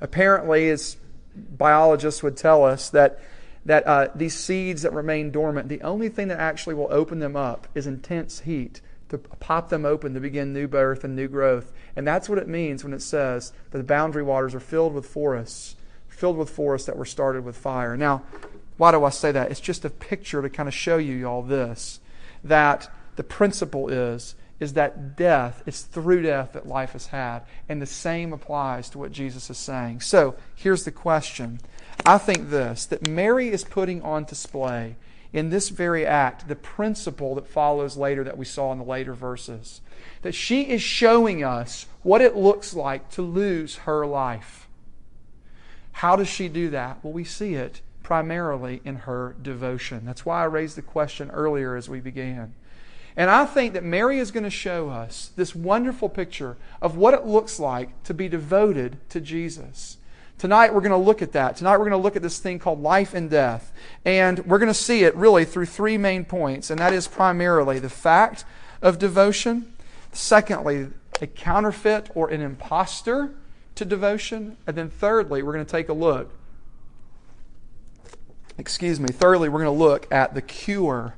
Apparently, 0.00 0.68
as 0.70 0.96
biologists 1.34 2.22
would 2.22 2.36
tell 2.36 2.64
us, 2.64 2.90
that, 2.90 3.20
that 3.68 3.86
uh, 3.86 4.08
these 4.14 4.32
seeds 4.32 4.80
that 4.80 4.94
remain 4.94 5.30
dormant, 5.30 5.68
the 5.68 5.82
only 5.82 6.08
thing 6.08 6.28
that 6.28 6.40
actually 6.40 6.74
will 6.74 6.88
open 6.90 7.18
them 7.18 7.36
up 7.36 7.68
is 7.74 7.86
intense 7.86 8.40
heat 8.40 8.80
to 9.10 9.18
pop 9.18 9.68
them 9.68 9.84
open 9.84 10.14
to 10.14 10.20
begin 10.20 10.54
new 10.54 10.66
birth 10.66 11.04
and 11.04 11.14
new 11.14 11.28
growth. 11.28 11.70
And 11.94 12.06
that's 12.06 12.30
what 12.30 12.38
it 12.38 12.48
means 12.48 12.82
when 12.82 12.94
it 12.94 13.02
says 13.02 13.52
that 13.70 13.76
the 13.76 13.84
boundary 13.84 14.22
waters 14.22 14.54
are 14.54 14.60
filled 14.60 14.94
with 14.94 15.04
forests, 15.04 15.76
filled 16.08 16.38
with 16.38 16.48
forests 16.48 16.86
that 16.86 16.96
were 16.96 17.04
started 17.04 17.44
with 17.44 17.58
fire. 17.58 17.94
Now, 17.94 18.22
why 18.78 18.90
do 18.90 19.04
I 19.04 19.10
say 19.10 19.32
that? 19.32 19.50
It's 19.50 19.60
just 19.60 19.84
a 19.84 19.90
picture 19.90 20.40
to 20.40 20.48
kind 20.48 20.66
of 20.66 20.74
show 20.74 20.96
you 20.96 21.28
all 21.28 21.42
this 21.42 22.00
that 22.42 22.90
the 23.16 23.22
principle 23.22 23.90
is 23.90 24.34
is 24.60 24.72
that 24.72 25.14
death, 25.16 25.62
it's 25.66 25.82
through 25.82 26.22
death 26.22 26.52
that 26.54 26.66
life 26.66 26.92
has 26.92 27.08
had. 27.08 27.42
And 27.68 27.80
the 27.80 27.86
same 27.86 28.32
applies 28.32 28.88
to 28.90 28.98
what 28.98 29.12
Jesus 29.12 29.50
is 29.50 29.58
saying. 29.58 30.00
So 30.00 30.36
here's 30.56 30.84
the 30.84 30.90
question. 30.90 31.60
I 32.04 32.18
think 32.18 32.50
this 32.50 32.86
that 32.86 33.08
Mary 33.08 33.48
is 33.48 33.64
putting 33.64 34.02
on 34.02 34.24
display 34.24 34.96
in 35.32 35.50
this 35.50 35.68
very 35.68 36.06
act 36.06 36.48
the 36.48 36.56
principle 36.56 37.34
that 37.34 37.46
follows 37.46 37.96
later 37.96 38.24
that 38.24 38.38
we 38.38 38.44
saw 38.44 38.72
in 38.72 38.78
the 38.78 38.84
later 38.84 39.14
verses. 39.14 39.80
That 40.22 40.34
she 40.34 40.62
is 40.62 40.82
showing 40.82 41.44
us 41.44 41.86
what 42.02 42.22
it 42.22 42.36
looks 42.36 42.74
like 42.74 43.10
to 43.10 43.22
lose 43.22 43.76
her 43.78 44.06
life. 44.06 44.68
How 45.92 46.16
does 46.16 46.28
she 46.28 46.48
do 46.48 46.70
that? 46.70 46.98
Well, 47.02 47.12
we 47.12 47.24
see 47.24 47.54
it 47.54 47.80
primarily 48.02 48.80
in 48.84 48.96
her 48.96 49.36
devotion. 49.42 50.06
That's 50.06 50.24
why 50.24 50.40
I 50.40 50.46
raised 50.46 50.76
the 50.76 50.82
question 50.82 51.30
earlier 51.30 51.76
as 51.76 51.88
we 51.88 52.00
began. 52.00 52.54
And 53.16 53.28
I 53.28 53.44
think 53.44 53.74
that 53.74 53.84
Mary 53.84 54.18
is 54.18 54.30
going 54.30 54.44
to 54.44 54.50
show 54.50 54.88
us 54.90 55.32
this 55.36 55.54
wonderful 55.54 56.08
picture 56.08 56.56
of 56.80 56.96
what 56.96 57.14
it 57.14 57.26
looks 57.26 57.58
like 57.58 58.02
to 58.04 58.14
be 58.14 58.28
devoted 58.28 58.96
to 59.10 59.20
Jesus. 59.20 59.97
Tonight 60.38 60.72
we're 60.72 60.80
going 60.80 60.92
to 60.92 60.96
look 60.96 61.20
at 61.20 61.32
that. 61.32 61.56
Tonight 61.56 61.72
we're 61.72 61.88
going 61.88 61.90
to 61.90 61.96
look 61.98 62.14
at 62.14 62.22
this 62.22 62.38
thing 62.38 62.60
called 62.60 62.80
life 62.80 63.12
and 63.12 63.28
death. 63.28 63.72
And 64.04 64.38
we're 64.46 64.58
going 64.58 64.70
to 64.70 64.74
see 64.74 65.02
it 65.02 65.14
really 65.16 65.44
through 65.44 65.66
three 65.66 65.98
main 65.98 66.24
points. 66.24 66.70
And 66.70 66.78
that 66.78 66.92
is 66.92 67.08
primarily 67.08 67.80
the 67.80 67.90
fact 67.90 68.44
of 68.80 68.98
devotion. 68.98 69.72
Secondly, 70.12 70.88
a 71.20 71.26
counterfeit 71.26 72.10
or 72.14 72.30
an 72.30 72.40
impostor 72.40 73.34
to 73.74 73.84
devotion. 73.84 74.56
And 74.66 74.76
then 74.76 74.90
thirdly, 74.90 75.42
we're 75.42 75.52
going 75.52 75.66
to 75.66 75.70
take 75.70 75.88
a 75.88 75.92
look. 75.92 76.30
Excuse 78.56 79.00
me. 79.00 79.08
Thirdly, 79.08 79.48
we're 79.48 79.64
going 79.64 79.76
to 79.76 79.84
look 79.84 80.06
at 80.12 80.34
the 80.34 80.42
cure 80.42 81.14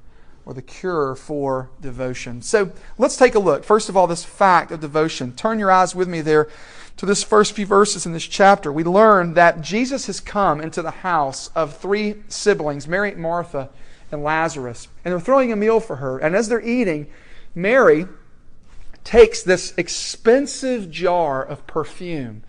or 0.47 0.55
the 0.55 0.63
cure 0.63 1.15
for 1.15 1.71
devotion. 1.81 2.41
So 2.41 2.73
let's 2.97 3.17
take 3.17 3.35
a 3.35 3.39
look. 3.39 3.65
First 3.65 3.91
of 3.91 3.97
all, 3.97 4.07
this 4.07 4.25
fact 4.25 4.73
of 4.73 4.81
devotion. 4.81 5.33
Turn 5.33 5.59
your 5.59 5.71
eyes 5.71 5.95
with 5.95 6.09
me 6.09 6.23
there 6.23 6.49
to 6.97 7.07
this 7.07 7.23
first 7.23 7.53
few 7.53 7.67
verses 7.67 8.07
in 8.07 8.13
this 8.13 8.27
chapter. 8.27 8.73
We 8.73 8.85
learn 8.85 9.35
that 9.35 9.61
Jesus 9.61 10.07
has 10.07 10.21
come 10.21 10.61
into 10.61 10.83
the 10.83 10.91
house 10.91 11.49
of 11.55 11.77
three 11.77 12.17
siblings, 12.29 12.87
Mary, 12.87 13.15
Martha, 13.15 13.71
and 14.13 14.23
Lazarus, 14.23 14.89
and 15.05 15.13
they're 15.13 15.21
throwing 15.21 15.53
a 15.53 15.57
meal 15.57 15.81
for 15.81 15.97
her. 15.97 16.19
And 16.19 16.35
as 16.35 16.49
they're 16.49 16.61
eating, 16.61 17.07
Mary 17.55 18.07
takes 19.05 19.43
this 19.43 19.73
expensive 19.77 20.91
jar 20.91 21.43
of 21.43 21.67
perfume. 21.67 22.43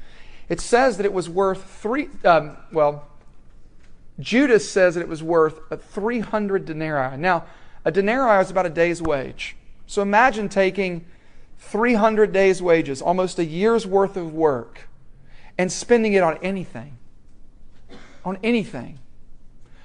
It 0.49 0.59
says 0.59 0.97
that 0.97 1.05
it 1.05 1.13
was 1.13 1.29
worth 1.29 1.63
three, 1.63 2.09
um, 2.25 2.57
well, 2.71 3.07
Judas 4.19 4.69
says 4.69 4.95
that 4.95 5.01
it 5.01 5.07
was 5.07 5.23
worth 5.23 5.59
300 5.93 6.65
denarii. 6.65 7.17
Now, 7.17 7.45
a 7.85 7.91
denarii 7.91 8.41
is 8.41 8.51
about 8.51 8.65
a 8.65 8.69
day's 8.69 9.01
wage. 9.01 9.55
So 9.87 10.01
imagine 10.01 10.49
taking 10.49 11.05
300 11.61 12.33
days' 12.33 12.61
wages, 12.61 13.01
almost 13.01 13.39
a 13.39 13.45
year's 13.45 13.87
worth 13.87 14.17
of 14.17 14.33
work, 14.33 14.89
and 15.57 15.71
spending 15.71 16.13
it 16.13 16.23
on 16.23 16.37
anything. 16.41 16.97
On 18.25 18.37
anything. 18.43 18.99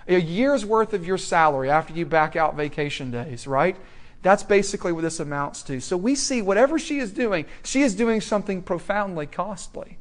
A 0.08 0.18
year's 0.18 0.64
worth 0.64 0.94
of 0.94 1.06
your 1.06 1.18
salary 1.18 1.70
after 1.70 1.92
you 1.92 2.06
back 2.06 2.34
out 2.34 2.56
vacation 2.56 3.10
days, 3.10 3.46
right? 3.46 3.76
That's 4.22 4.42
basically 4.42 4.92
what 4.92 5.02
this 5.02 5.20
amounts 5.20 5.62
to. 5.64 5.80
So 5.80 5.96
we 5.96 6.14
see 6.14 6.42
whatever 6.42 6.78
she 6.78 6.98
is 6.98 7.12
doing, 7.12 7.44
she 7.62 7.82
is 7.82 7.94
doing 7.94 8.20
something 8.20 8.62
profoundly 8.62 9.26
costly. 9.26 9.98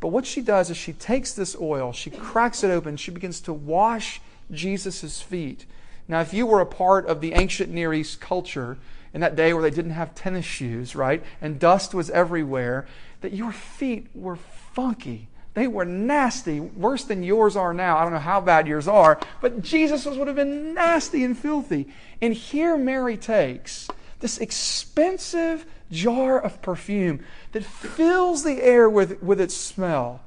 But 0.00 0.08
what 0.08 0.26
she 0.26 0.42
does 0.42 0.70
is 0.70 0.76
she 0.76 0.92
takes 0.92 1.32
this 1.32 1.56
oil, 1.60 1.92
she 1.92 2.10
cracks 2.10 2.62
it 2.62 2.70
open, 2.70 2.96
she 2.96 3.10
begins 3.10 3.40
to 3.42 3.52
wash 3.52 4.20
Jesus' 4.50 5.20
feet. 5.20 5.66
Now, 6.08 6.20
if 6.20 6.34
you 6.34 6.46
were 6.46 6.60
a 6.60 6.66
part 6.66 7.06
of 7.06 7.20
the 7.20 7.32
ancient 7.32 7.70
Near 7.70 7.94
East 7.94 8.20
culture 8.20 8.78
in 9.12 9.20
that 9.20 9.36
day 9.36 9.52
where 9.52 9.62
they 9.62 9.74
didn't 9.74 9.92
have 9.92 10.14
tennis 10.14 10.44
shoes, 10.44 10.94
right, 10.94 11.22
and 11.40 11.58
dust 11.58 11.94
was 11.94 12.10
everywhere, 12.10 12.86
that 13.20 13.32
your 13.32 13.52
feet 13.52 14.06
were 14.14 14.36
funky. 14.36 15.28
They 15.54 15.66
were 15.66 15.84
nasty, 15.84 16.60
worse 16.60 17.04
than 17.04 17.22
yours 17.22 17.56
are 17.56 17.74
now. 17.74 17.98
I 17.98 18.04
don't 18.04 18.12
know 18.12 18.20
how 18.20 18.40
bad 18.40 18.68
yours 18.68 18.86
are, 18.86 19.18
but 19.40 19.62
Jesus 19.62 20.06
would 20.06 20.28
have 20.28 20.36
been 20.36 20.74
nasty 20.74 21.24
and 21.24 21.36
filthy. 21.36 21.88
And 22.22 22.32
here 22.32 22.76
Mary 22.76 23.16
takes 23.16 23.88
this 24.20 24.38
expensive 24.38 25.66
jar 25.90 26.40
of 26.40 26.62
perfume 26.62 27.24
that 27.52 27.64
fills 27.64 28.44
the 28.44 28.62
air 28.62 28.88
with, 28.88 29.20
with 29.22 29.40
its 29.40 29.56
smell. 29.56 30.20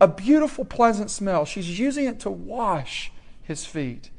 A 0.00 0.08
beautiful, 0.08 0.64
pleasant 0.64 1.10
smell. 1.10 1.44
She's 1.44 1.78
using 1.78 2.06
it 2.06 2.18
to 2.20 2.30
wash 2.30 3.12
his 3.42 3.66
feet. 3.66 4.10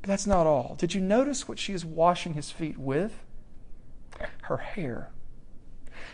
But 0.00 0.08
that's 0.08 0.26
not 0.26 0.46
all. 0.46 0.74
Did 0.78 0.94
you 0.94 1.00
notice 1.00 1.46
what 1.46 1.58
she 1.58 1.72
is 1.74 1.84
washing 1.84 2.34
his 2.34 2.50
feet 2.50 2.78
with? 2.78 3.20
Her 4.52 4.58
hair. 4.58 5.08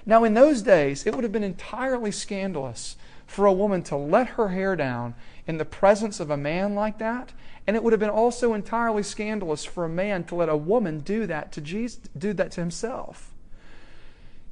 Now, 0.06 0.22
in 0.22 0.34
those 0.34 0.62
days, 0.62 1.04
it 1.04 1.12
would 1.12 1.24
have 1.24 1.32
been 1.32 1.42
entirely 1.42 2.12
scandalous 2.12 2.94
for 3.26 3.46
a 3.46 3.52
woman 3.52 3.82
to 3.84 3.96
let 3.96 4.28
her 4.28 4.50
hair 4.50 4.76
down 4.76 5.16
in 5.48 5.58
the 5.58 5.64
presence 5.64 6.20
of 6.20 6.30
a 6.30 6.36
man 6.36 6.76
like 6.76 6.98
that. 6.98 7.32
And 7.66 7.74
it 7.74 7.82
would 7.82 7.92
have 7.92 7.98
been 7.98 8.08
also 8.08 8.54
entirely 8.54 9.02
scandalous 9.02 9.64
for 9.64 9.84
a 9.84 9.88
man 9.88 10.22
to 10.24 10.36
let 10.36 10.48
a 10.48 10.56
woman 10.56 11.00
do 11.00 11.26
that 11.26 11.50
to 11.50 11.60
Jesus, 11.60 11.98
do 12.16 12.32
that 12.34 12.52
to 12.52 12.60
himself. 12.60 13.34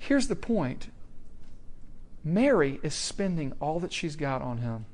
Here's 0.00 0.26
the 0.26 0.35
point. 0.35 0.88
Mary 2.25 2.81
is 2.83 2.93
spending 2.93 3.52
all 3.61 3.78
that 3.78 3.93
she's 3.93 4.16
got 4.16 4.43
on 4.43 4.59
him. 4.59 4.87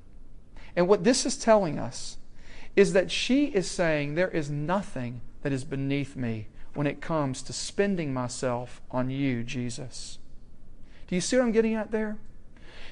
And 0.76 0.87
what 0.87 1.02
this 1.02 1.25
is 1.25 1.38
telling 1.38 1.78
us 1.78 2.18
is 2.76 2.92
that 2.92 3.11
she 3.11 3.46
is 3.46 3.70
saying, 3.70 4.16
There 4.16 4.28
is 4.28 4.50
nothing 4.50 5.22
that 5.40 5.50
is 5.50 5.64
beneath 5.64 6.14
me 6.14 6.49
when 6.75 6.87
it 6.87 7.00
comes 7.00 7.43
to 7.43 7.52
spending 7.52 8.14
myself 8.14 8.81
on 8.91 9.11
you, 9.11 9.43
Jesus. 9.43 10.19
Do 11.07 11.14
you 11.14 11.21
see 11.21 11.37
what 11.37 11.45
I'm 11.45 11.52
getting 11.52 11.75
at 11.75 11.91
there? 11.91 12.17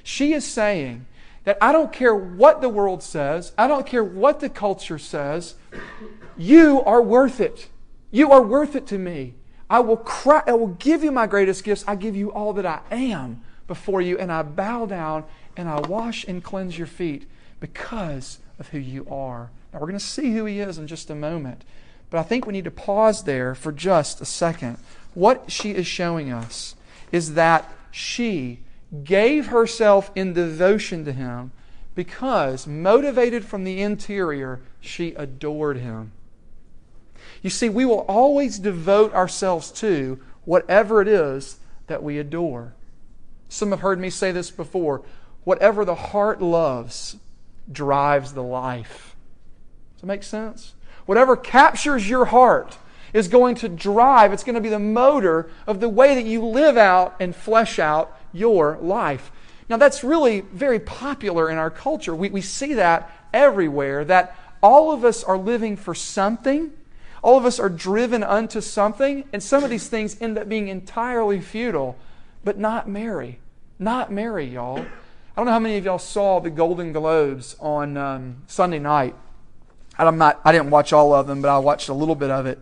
She 0.03 0.33
is 0.33 0.45
saying 0.45 1.05
that 1.43 1.57
I 1.59 1.71
don't 1.71 1.91
care 1.91 2.13
what 2.15 2.61
the 2.61 2.69
world 2.69 3.01
says, 3.01 3.53
I 3.57 3.67
don't 3.67 3.85
care 3.85 4.03
what 4.03 4.39
the 4.39 4.49
culture 4.49 4.99
says, 4.99 5.55
you 6.37 6.81
are 6.83 7.01
worth 7.01 7.39
it. 7.39 7.69
You 8.11 8.31
are 8.31 8.41
worth 8.41 8.75
it 8.75 8.85
to 8.87 8.97
me. 8.97 9.35
I 9.69 9.79
will 9.79 9.97
cry, 9.97 10.43
I 10.45 10.53
will 10.53 10.67
give 10.67 11.03
you 11.03 11.11
my 11.11 11.27
greatest 11.27 11.63
gifts. 11.63 11.85
I 11.87 11.95
give 11.95 12.15
you 12.15 12.31
all 12.31 12.51
that 12.53 12.65
I 12.65 12.81
am 12.91 13.41
before 13.67 14.01
you, 14.01 14.17
and 14.17 14.31
I 14.31 14.41
bow 14.41 14.85
down 14.85 15.23
and 15.55 15.69
I 15.69 15.79
wash 15.79 16.25
and 16.25 16.43
cleanse 16.43 16.77
your 16.77 16.87
feet 16.87 17.25
because 17.59 18.39
of 18.59 18.69
who 18.69 18.79
you 18.79 19.07
are. 19.09 19.49
Now, 19.71 19.79
we're 19.79 19.87
going 19.87 19.99
to 19.99 20.05
see 20.05 20.33
who 20.33 20.45
he 20.45 20.59
is 20.59 20.77
in 20.77 20.87
just 20.87 21.09
a 21.09 21.15
moment, 21.15 21.63
but 22.11 22.19
I 22.19 22.23
think 22.23 22.45
we 22.45 22.53
need 22.53 22.65
to 22.65 22.71
pause 22.71 23.23
there 23.23 23.55
for 23.55 23.71
just 23.71 24.21
a 24.21 24.25
second. 24.25 24.77
What 25.15 25.49
she 25.49 25.71
is 25.71 25.87
showing 25.87 26.31
us 26.31 26.75
is 27.11 27.33
that 27.33 27.73
she 27.89 28.59
gave 29.03 29.47
herself 29.47 30.11
in 30.13 30.33
devotion 30.33 31.05
to 31.05 31.13
him 31.13 31.51
because, 31.95 32.67
motivated 32.67 33.45
from 33.45 33.63
the 33.63 33.81
interior, 33.81 34.59
she 34.81 35.13
adored 35.13 35.77
him. 35.77 36.11
You 37.41 37.49
see, 37.49 37.69
we 37.69 37.85
will 37.85 38.05
always 38.07 38.59
devote 38.59 39.13
ourselves 39.13 39.71
to 39.73 40.19
whatever 40.43 41.01
it 41.01 41.07
is 41.07 41.59
that 41.87 42.03
we 42.03 42.19
adore. 42.19 42.73
Some 43.47 43.71
have 43.71 43.79
heard 43.79 43.99
me 43.99 44.09
say 44.09 44.31
this 44.31 44.51
before 44.51 45.01
whatever 45.43 45.85
the 45.85 45.95
heart 45.95 46.41
loves 46.41 47.15
drives 47.71 48.33
the 48.33 48.43
life. 48.43 49.15
Does 49.95 50.01
that 50.01 50.07
make 50.07 50.23
sense? 50.23 50.73
Whatever 51.05 51.35
captures 51.35 52.09
your 52.09 52.25
heart 52.25 52.77
is 53.13 53.27
going 53.27 53.55
to 53.55 53.69
drive, 53.69 54.31
it's 54.31 54.43
going 54.43 54.55
to 54.55 54.61
be 54.61 54.69
the 54.69 54.79
motor 54.79 55.49
of 55.67 55.79
the 55.79 55.89
way 55.89 56.15
that 56.15 56.25
you 56.25 56.45
live 56.45 56.77
out 56.77 57.15
and 57.19 57.35
flesh 57.35 57.79
out 57.79 58.17
your 58.31 58.77
life. 58.81 59.31
Now, 59.69 59.77
that's 59.77 60.03
really 60.03 60.41
very 60.41 60.79
popular 60.79 61.49
in 61.49 61.57
our 61.57 61.69
culture. 61.69 62.15
We, 62.15 62.29
we 62.29 62.41
see 62.41 62.73
that 62.73 63.09
everywhere, 63.33 64.03
that 64.05 64.35
all 64.61 64.91
of 64.91 65.03
us 65.03 65.23
are 65.23 65.37
living 65.37 65.77
for 65.77 65.95
something. 65.95 66.71
All 67.23 67.37
of 67.37 67.45
us 67.45 67.59
are 67.59 67.69
driven 67.69 68.23
unto 68.23 68.61
something, 68.61 69.25
and 69.31 69.41
some 69.41 69.63
of 69.63 69.69
these 69.69 69.87
things 69.87 70.17
end 70.21 70.37
up 70.37 70.49
being 70.49 70.67
entirely 70.67 71.39
futile, 71.39 71.97
but 72.43 72.57
not 72.57 72.89
Mary. 72.89 73.39
Not 73.79 74.11
Mary, 74.11 74.45
y'all. 74.45 74.79
I 74.79 74.85
don't 75.37 75.45
know 75.45 75.51
how 75.53 75.59
many 75.59 75.77
of 75.77 75.85
y'all 75.85 75.99
saw 75.99 76.39
the 76.39 76.49
Golden 76.49 76.91
Globes 76.91 77.55
on 77.59 77.95
um, 77.95 78.43
Sunday 78.47 78.79
night. 78.79 79.15
I'm 79.97 80.17
not, 80.17 80.41
I 80.43 80.51
didn't 80.51 80.69
watch 80.69 80.93
all 80.93 81.13
of 81.13 81.27
them, 81.27 81.41
but 81.41 81.49
I 81.49 81.59
watched 81.59 81.89
a 81.89 81.93
little 81.93 82.15
bit 82.15 82.31
of 82.31 82.45
it. 82.45 82.59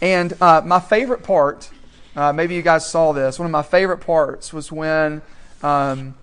And 0.00 0.32
uh, 0.40 0.62
my 0.64 0.80
favorite 0.80 1.22
part 1.22 1.70
uh, 2.16 2.32
maybe 2.32 2.54
you 2.54 2.62
guys 2.62 2.88
saw 2.88 3.12
this. 3.12 3.38
One 3.38 3.46
of 3.46 3.52
my 3.52 3.62
favorite 3.62 3.98
parts 3.98 4.52
was 4.52 4.72
when 4.72 5.22
um, 5.62 6.14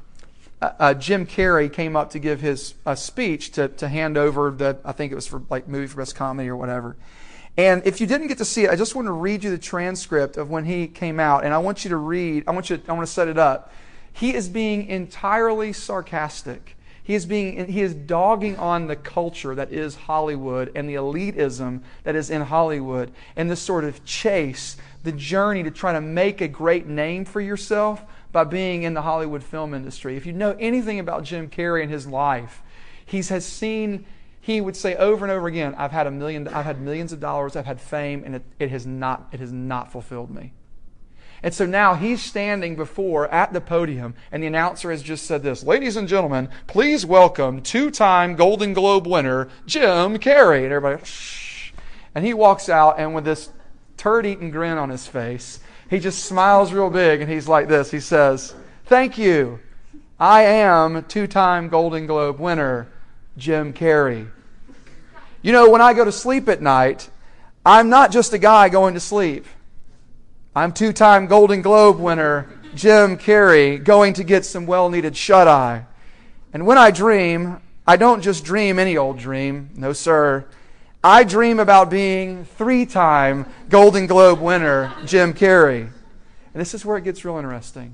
uh, 0.61 0.93
Jim 0.95 1.25
Carrey 1.25 1.71
came 1.71 1.95
up 1.95 2.09
to 2.11 2.19
give 2.19 2.41
his 2.41 2.73
speech 2.95 3.51
to, 3.51 3.69
to 3.69 3.87
hand 3.87 4.17
over 4.17 4.51
the, 4.51 4.77
I 4.83 4.91
think 4.91 5.11
it 5.11 5.15
was 5.15 5.27
for 5.27 5.41
like 5.49 5.67
movie 5.67 5.87
for 5.87 5.97
best 5.97 6.15
comedy 6.15 6.49
or 6.49 6.57
whatever. 6.57 6.97
And 7.55 7.81
if 7.87 8.01
you 8.01 8.05
didn't 8.05 8.27
get 8.27 8.37
to 8.39 8.45
see 8.45 8.65
it, 8.65 8.69
I 8.69 8.75
just 8.75 8.95
want 8.95 9.07
to 9.07 9.11
read 9.11 9.43
you 9.43 9.49
the 9.49 9.57
transcript 9.57 10.37
of 10.37 10.49
when 10.49 10.65
he 10.65 10.87
came 10.87 11.19
out, 11.19 11.43
and 11.43 11.53
I 11.53 11.57
want 11.57 11.83
you 11.83 11.89
to 11.89 11.97
read. 11.97 12.43
I 12.45 12.51
want 12.51 12.69
you. 12.69 12.79
I 12.87 12.93
want 12.93 13.07
to 13.07 13.11
set 13.11 13.27
it 13.27 13.39
up. 13.39 13.73
He 14.13 14.35
is 14.35 14.47
being 14.47 14.85
entirely 14.85 15.73
sarcastic. 15.73 16.76
He 17.07 17.15
is 17.15 17.25
being. 17.25 17.69
He 17.69 17.79
is 17.79 17.95
dogging 17.95 18.57
on 18.57 18.87
the 18.87 18.97
culture 18.97 19.55
that 19.55 19.71
is 19.71 19.95
Hollywood 19.95 20.73
and 20.75 20.89
the 20.89 20.95
elitism 20.95 21.79
that 22.03 22.17
is 22.17 22.29
in 22.29 22.41
Hollywood, 22.41 23.13
and 23.37 23.49
this 23.49 23.61
sort 23.61 23.85
of 23.85 24.03
chase 24.03 24.75
the 25.05 25.13
journey 25.13 25.63
to 25.63 25.71
try 25.71 25.93
to 25.93 26.01
make 26.01 26.41
a 26.41 26.49
great 26.49 26.85
name 26.85 27.23
for 27.23 27.39
yourself 27.39 28.03
by 28.33 28.43
being 28.43 28.83
in 28.83 28.93
the 28.93 29.03
Hollywood 29.03 29.41
film 29.41 29.73
industry. 29.73 30.17
If 30.17 30.25
you 30.25 30.33
know 30.33 30.57
anything 30.59 30.99
about 30.99 31.23
Jim 31.23 31.49
Carrey 31.49 31.81
and 31.81 31.89
his 31.89 32.07
life, 32.07 32.61
he 33.05 33.21
has 33.21 33.45
seen 33.45 34.05
he 34.41 34.59
would 34.59 34.75
say 34.75 34.97
over 34.97 35.23
and 35.23 35.31
over 35.31 35.47
again, 35.47 35.75
I've 35.77 35.93
had 35.93 36.07
a 36.07 36.11
million 36.11 36.49
I've 36.49 36.65
had 36.65 36.81
millions 36.81 37.13
of 37.13 37.21
dollars, 37.21 37.55
I've 37.55 37.65
had 37.65 37.79
fame, 37.79 38.23
and 38.25 38.35
it, 38.35 38.43
it 38.59 38.69
has 38.69 38.85
not 38.85 39.29
it 39.31 39.39
has 39.39 39.53
not 39.53 39.93
fulfilled 39.93 40.29
me. 40.29 40.51
And 41.43 41.53
so 41.53 41.65
now 41.65 41.93
he's 41.93 42.21
standing 42.21 42.75
before 42.75 43.27
at 43.27 43.53
the 43.53 43.61
podium, 43.61 44.15
and 44.31 44.41
the 44.41 44.47
announcer 44.47 44.89
has 44.91 45.03
just 45.03 45.25
said 45.25 45.43
this 45.43 45.63
Ladies 45.63 45.95
and 45.95 46.07
gentlemen, 46.07 46.49
please 46.65 47.05
welcome 47.05 47.61
two 47.61 47.91
time 47.91 48.35
Golden 48.35 48.73
Globe 48.73 49.07
winner, 49.07 49.49
Jim 49.65 50.17
Carrey. 50.17 50.63
And 50.63 50.73
everybody, 50.73 51.03
shh. 51.05 51.71
And 52.15 52.25
he 52.25 52.33
walks 52.33 52.69
out, 52.69 52.99
and 52.99 53.13
with 53.13 53.25
this 53.25 53.49
turd 53.97 54.25
eating 54.25 54.51
grin 54.51 54.77
on 54.77 54.89
his 54.89 55.07
face. 55.07 55.59
He 55.89 55.99
just 55.99 56.25
smiles 56.25 56.71
real 56.71 56.89
big 56.89 57.21
and 57.21 57.29
he's 57.29 57.47
like 57.47 57.67
this. 57.67 57.91
He 57.91 57.99
says, 57.99 58.53
Thank 58.85 59.17
you. 59.17 59.59
I 60.19 60.43
am 60.43 61.03
two 61.05 61.27
time 61.27 61.67
Golden 61.69 62.07
Globe 62.07 62.39
winner, 62.39 62.87
Jim 63.37 63.73
Carrey. 63.73 64.29
You 65.41 65.51
know, 65.51 65.69
when 65.69 65.81
I 65.81 65.93
go 65.93 66.05
to 66.05 66.11
sleep 66.11 66.47
at 66.47 66.61
night, 66.61 67.09
I'm 67.65 67.89
not 67.89 68.11
just 68.11 68.33
a 68.33 68.37
guy 68.37 68.69
going 68.69 68.93
to 68.93 68.99
sleep. 68.99 69.45
I'm 70.57 70.71
two 70.71 70.91
time 70.91 71.27
Golden 71.27 71.61
Globe 71.61 71.99
winner, 71.99 72.49
Jim 72.73 73.15
Carrey, 73.15 73.77
going 73.83 74.13
to 74.13 74.23
get 74.23 74.43
some 74.43 74.65
well 74.65 74.89
needed 74.89 75.15
shut 75.15 75.47
eye. 75.47 75.85
And 76.51 76.65
when 76.65 76.79
I 76.79 76.89
dream, 76.89 77.61
I 77.85 77.95
don't 77.95 78.23
just 78.23 78.43
dream 78.43 78.79
any 78.79 78.97
old 78.97 79.19
dream. 79.19 79.69
No, 79.75 79.93
sir. 79.93 80.47
I 81.03 81.25
dream 81.25 81.59
about 81.59 81.91
being 81.91 82.43
three 82.43 82.87
time 82.87 83.45
Golden 83.69 84.07
Globe 84.07 84.41
winner 84.41 84.91
Jim 85.05 85.35
Carrey. 85.35 85.81
And 85.81 85.91
this 86.59 86.73
is 86.73 86.83
where 86.83 86.97
it 86.97 87.03
gets 87.03 87.23
real 87.23 87.37
interesting. 87.37 87.93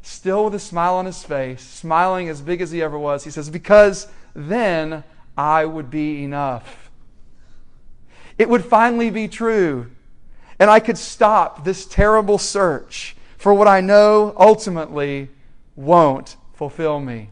Still 0.00 0.46
with 0.46 0.54
a 0.54 0.58
smile 0.58 0.94
on 0.94 1.04
his 1.04 1.22
face, 1.22 1.60
smiling 1.60 2.30
as 2.30 2.40
big 2.40 2.62
as 2.62 2.70
he 2.70 2.80
ever 2.80 2.98
was, 2.98 3.24
he 3.24 3.30
says, 3.30 3.50
Because 3.50 4.08
then 4.34 5.04
I 5.36 5.66
would 5.66 5.90
be 5.90 6.24
enough. 6.24 6.90
It 8.38 8.48
would 8.48 8.64
finally 8.64 9.10
be 9.10 9.28
true. 9.28 9.90
And 10.62 10.70
I 10.70 10.78
could 10.78 10.96
stop 10.96 11.64
this 11.64 11.84
terrible 11.86 12.38
search 12.38 13.16
for 13.36 13.52
what 13.52 13.66
I 13.66 13.80
know 13.80 14.32
ultimately 14.36 15.28
won't 15.74 16.36
fulfill 16.54 17.00
me. 17.00 17.30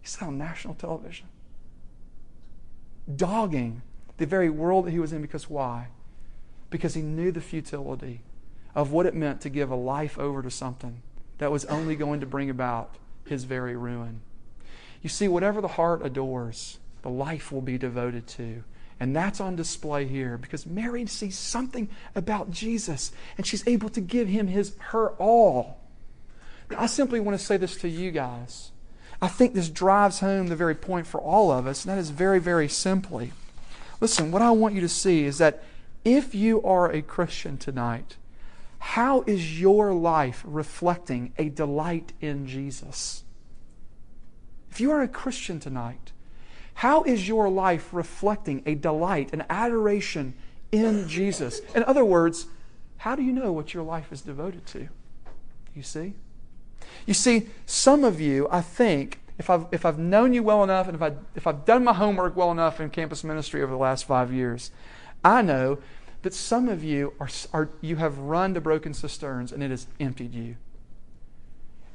He 0.00 0.08
said 0.08 0.26
on 0.26 0.36
national 0.36 0.74
television, 0.74 1.28
dogging 3.14 3.82
the 4.16 4.26
very 4.26 4.50
world 4.50 4.86
that 4.86 4.90
he 4.90 4.98
was 4.98 5.12
in 5.12 5.22
because 5.22 5.48
why? 5.48 5.86
Because 6.68 6.94
he 6.94 7.00
knew 7.00 7.30
the 7.30 7.40
futility 7.40 8.22
of 8.74 8.90
what 8.90 9.06
it 9.06 9.14
meant 9.14 9.40
to 9.42 9.48
give 9.48 9.70
a 9.70 9.76
life 9.76 10.18
over 10.18 10.42
to 10.42 10.50
something 10.50 11.00
that 11.38 11.52
was 11.52 11.64
only 11.66 11.94
going 11.94 12.18
to 12.18 12.26
bring 12.26 12.50
about 12.50 12.96
his 13.24 13.44
very 13.44 13.76
ruin. 13.76 14.20
You 15.00 15.10
see, 15.10 15.28
whatever 15.28 15.60
the 15.60 15.68
heart 15.68 16.04
adores, 16.04 16.80
the 17.02 17.08
life 17.08 17.52
will 17.52 17.62
be 17.62 17.78
devoted 17.78 18.26
to. 18.26 18.64
And 19.04 19.14
that's 19.14 19.38
on 19.38 19.54
display 19.54 20.06
here 20.06 20.38
because 20.38 20.64
Mary 20.64 21.04
sees 21.04 21.36
something 21.36 21.90
about 22.14 22.50
Jesus 22.50 23.12
and 23.36 23.46
she's 23.46 23.62
able 23.68 23.90
to 23.90 24.00
give 24.00 24.28
him 24.28 24.46
his 24.46 24.74
her 24.78 25.10
all. 25.16 25.78
I 26.74 26.86
simply 26.86 27.20
want 27.20 27.38
to 27.38 27.44
say 27.44 27.58
this 27.58 27.76
to 27.82 27.88
you 27.90 28.10
guys. 28.10 28.70
I 29.20 29.28
think 29.28 29.52
this 29.52 29.68
drives 29.68 30.20
home 30.20 30.46
the 30.46 30.56
very 30.56 30.74
point 30.74 31.06
for 31.06 31.20
all 31.20 31.52
of 31.52 31.66
us, 31.66 31.84
and 31.84 31.92
that 31.92 32.00
is 32.00 32.08
very, 32.08 32.38
very 32.38 32.66
simply. 32.66 33.34
Listen, 34.00 34.32
what 34.32 34.40
I 34.40 34.52
want 34.52 34.74
you 34.74 34.80
to 34.80 34.88
see 34.88 35.24
is 35.24 35.36
that 35.36 35.62
if 36.02 36.34
you 36.34 36.62
are 36.62 36.90
a 36.90 37.02
Christian 37.02 37.58
tonight, 37.58 38.16
how 38.78 39.20
is 39.26 39.60
your 39.60 39.92
life 39.92 40.42
reflecting 40.46 41.34
a 41.36 41.50
delight 41.50 42.14
in 42.22 42.46
Jesus? 42.46 43.24
If 44.70 44.80
you 44.80 44.90
are 44.92 45.02
a 45.02 45.08
Christian 45.08 45.60
tonight, 45.60 46.12
how 46.74 47.02
is 47.04 47.26
your 47.28 47.48
life 47.48 47.88
reflecting 47.92 48.62
a 48.66 48.74
delight, 48.74 49.32
an 49.32 49.44
adoration 49.48 50.34
in 50.72 51.08
Jesus? 51.08 51.60
In 51.74 51.84
other 51.84 52.04
words, 52.04 52.46
how 52.98 53.14
do 53.14 53.22
you 53.22 53.32
know 53.32 53.52
what 53.52 53.74
your 53.74 53.82
life 53.82 54.12
is 54.12 54.20
devoted 54.20 54.66
to? 54.66 54.88
You 55.74 55.82
see? 55.82 56.14
You 57.06 57.14
see, 57.14 57.48
some 57.66 58.04
of 58.04 58.20
you, 58.20 58.48
I 58.50 58.60
think, 58.60 59.20
if 59.38 59.50
I've, 59.50 59.66
if 59.72 59.84
I've 59.84 59.98
known 59.98 60.32
you 60.32 60.42
well 60.42 60.62
enough 60.62 60.86
and 60.86 60.94
if, 60.94 61.02
I, 61.02 61.12
if 61.34 61.46
I've 61.46 61.64
done 61.64 61.84
my 61.84 61.92
homework 61.92 62.36
well 62.36 62.52
enough 62.52 62.80
in 62.80 62.90
campus 62.90 63.24
ministry 63.24 63.62
over 63.62 63.72
the 63.72 63.78
last 63.78 64.04
five 64.04 64.32
years, 64.32 64.70
I 65.24 65.42
know 65.42 65.78
that 66.22 66.34
some 66.34 66.68
of 66.68 66.82
you 66.82 67.12
are, 67.20 67.28
are 67.52 67.68
you 67.80 67.96
have 67.96 68.18
run 68.18 68.54
to 68.54 68.60
broken 68.60 68.94
cisterns 68.94 69.52
and 69.52 69.62
it 69.62 69.70
has 69.70 69.86
emptied 70.00 70.34
you. 70.34 70.56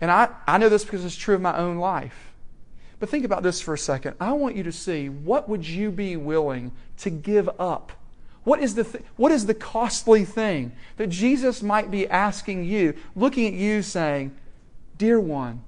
And 0.01 0.11
I, 0.11 0.29
I 0.47 0.57
know 0.57 0.69
this 0.69 0.85
because 0.85 1.03
it's 1.03 1.15
true 1.15 1.35
of 1.35 1.41
my 1.41 1.57
own 1.57 1.77
life. 1.77 2.28
But 2.99 3.09
think 3.09 3.23
about 3.25 3.43
this 3.43 3.61
for 3.61 3.73
a 3.73 3.77
second. 3.77 4.15
I 4.19 4.33
want 4.33 4.55
you 4.55 4.63
to 4.63 4.71
see 4.71 5.09
what 5.09 5.47
would 5.47 5.67
you 5.67 5.91
be 5.91 6.17
willing 6.17 6.71
to 6.97 7.09
give 7.09 7.49
up? 7.59 7.93
What 8.43 8.61
is 8.61 8.75
the, 8.75 8.83
th- 8.83 9.03
what 9.15 9.31
is 9.31 9.45
the 9.45 9.53
costly 9.53 10.25
thing 10.25 10.71
that 10.97 11.07
Jesus 11.07 11.61
might 11.61 11.91
be 11.91 12.07
asking 12.07 12.65
you, 12.65 12.93
looking 13.15 13.47
at 13.47 13.53
you 13.53 13.81
saying, 13.81 14.35
Dear 14.97 15.19
one, 15.19 15.63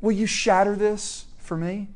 will 0.00 0.12
you 0.12 0.26
shatter 0.26 0.74
this 0.74 1.26
for 1.38 1.56
me? 1.56 1.88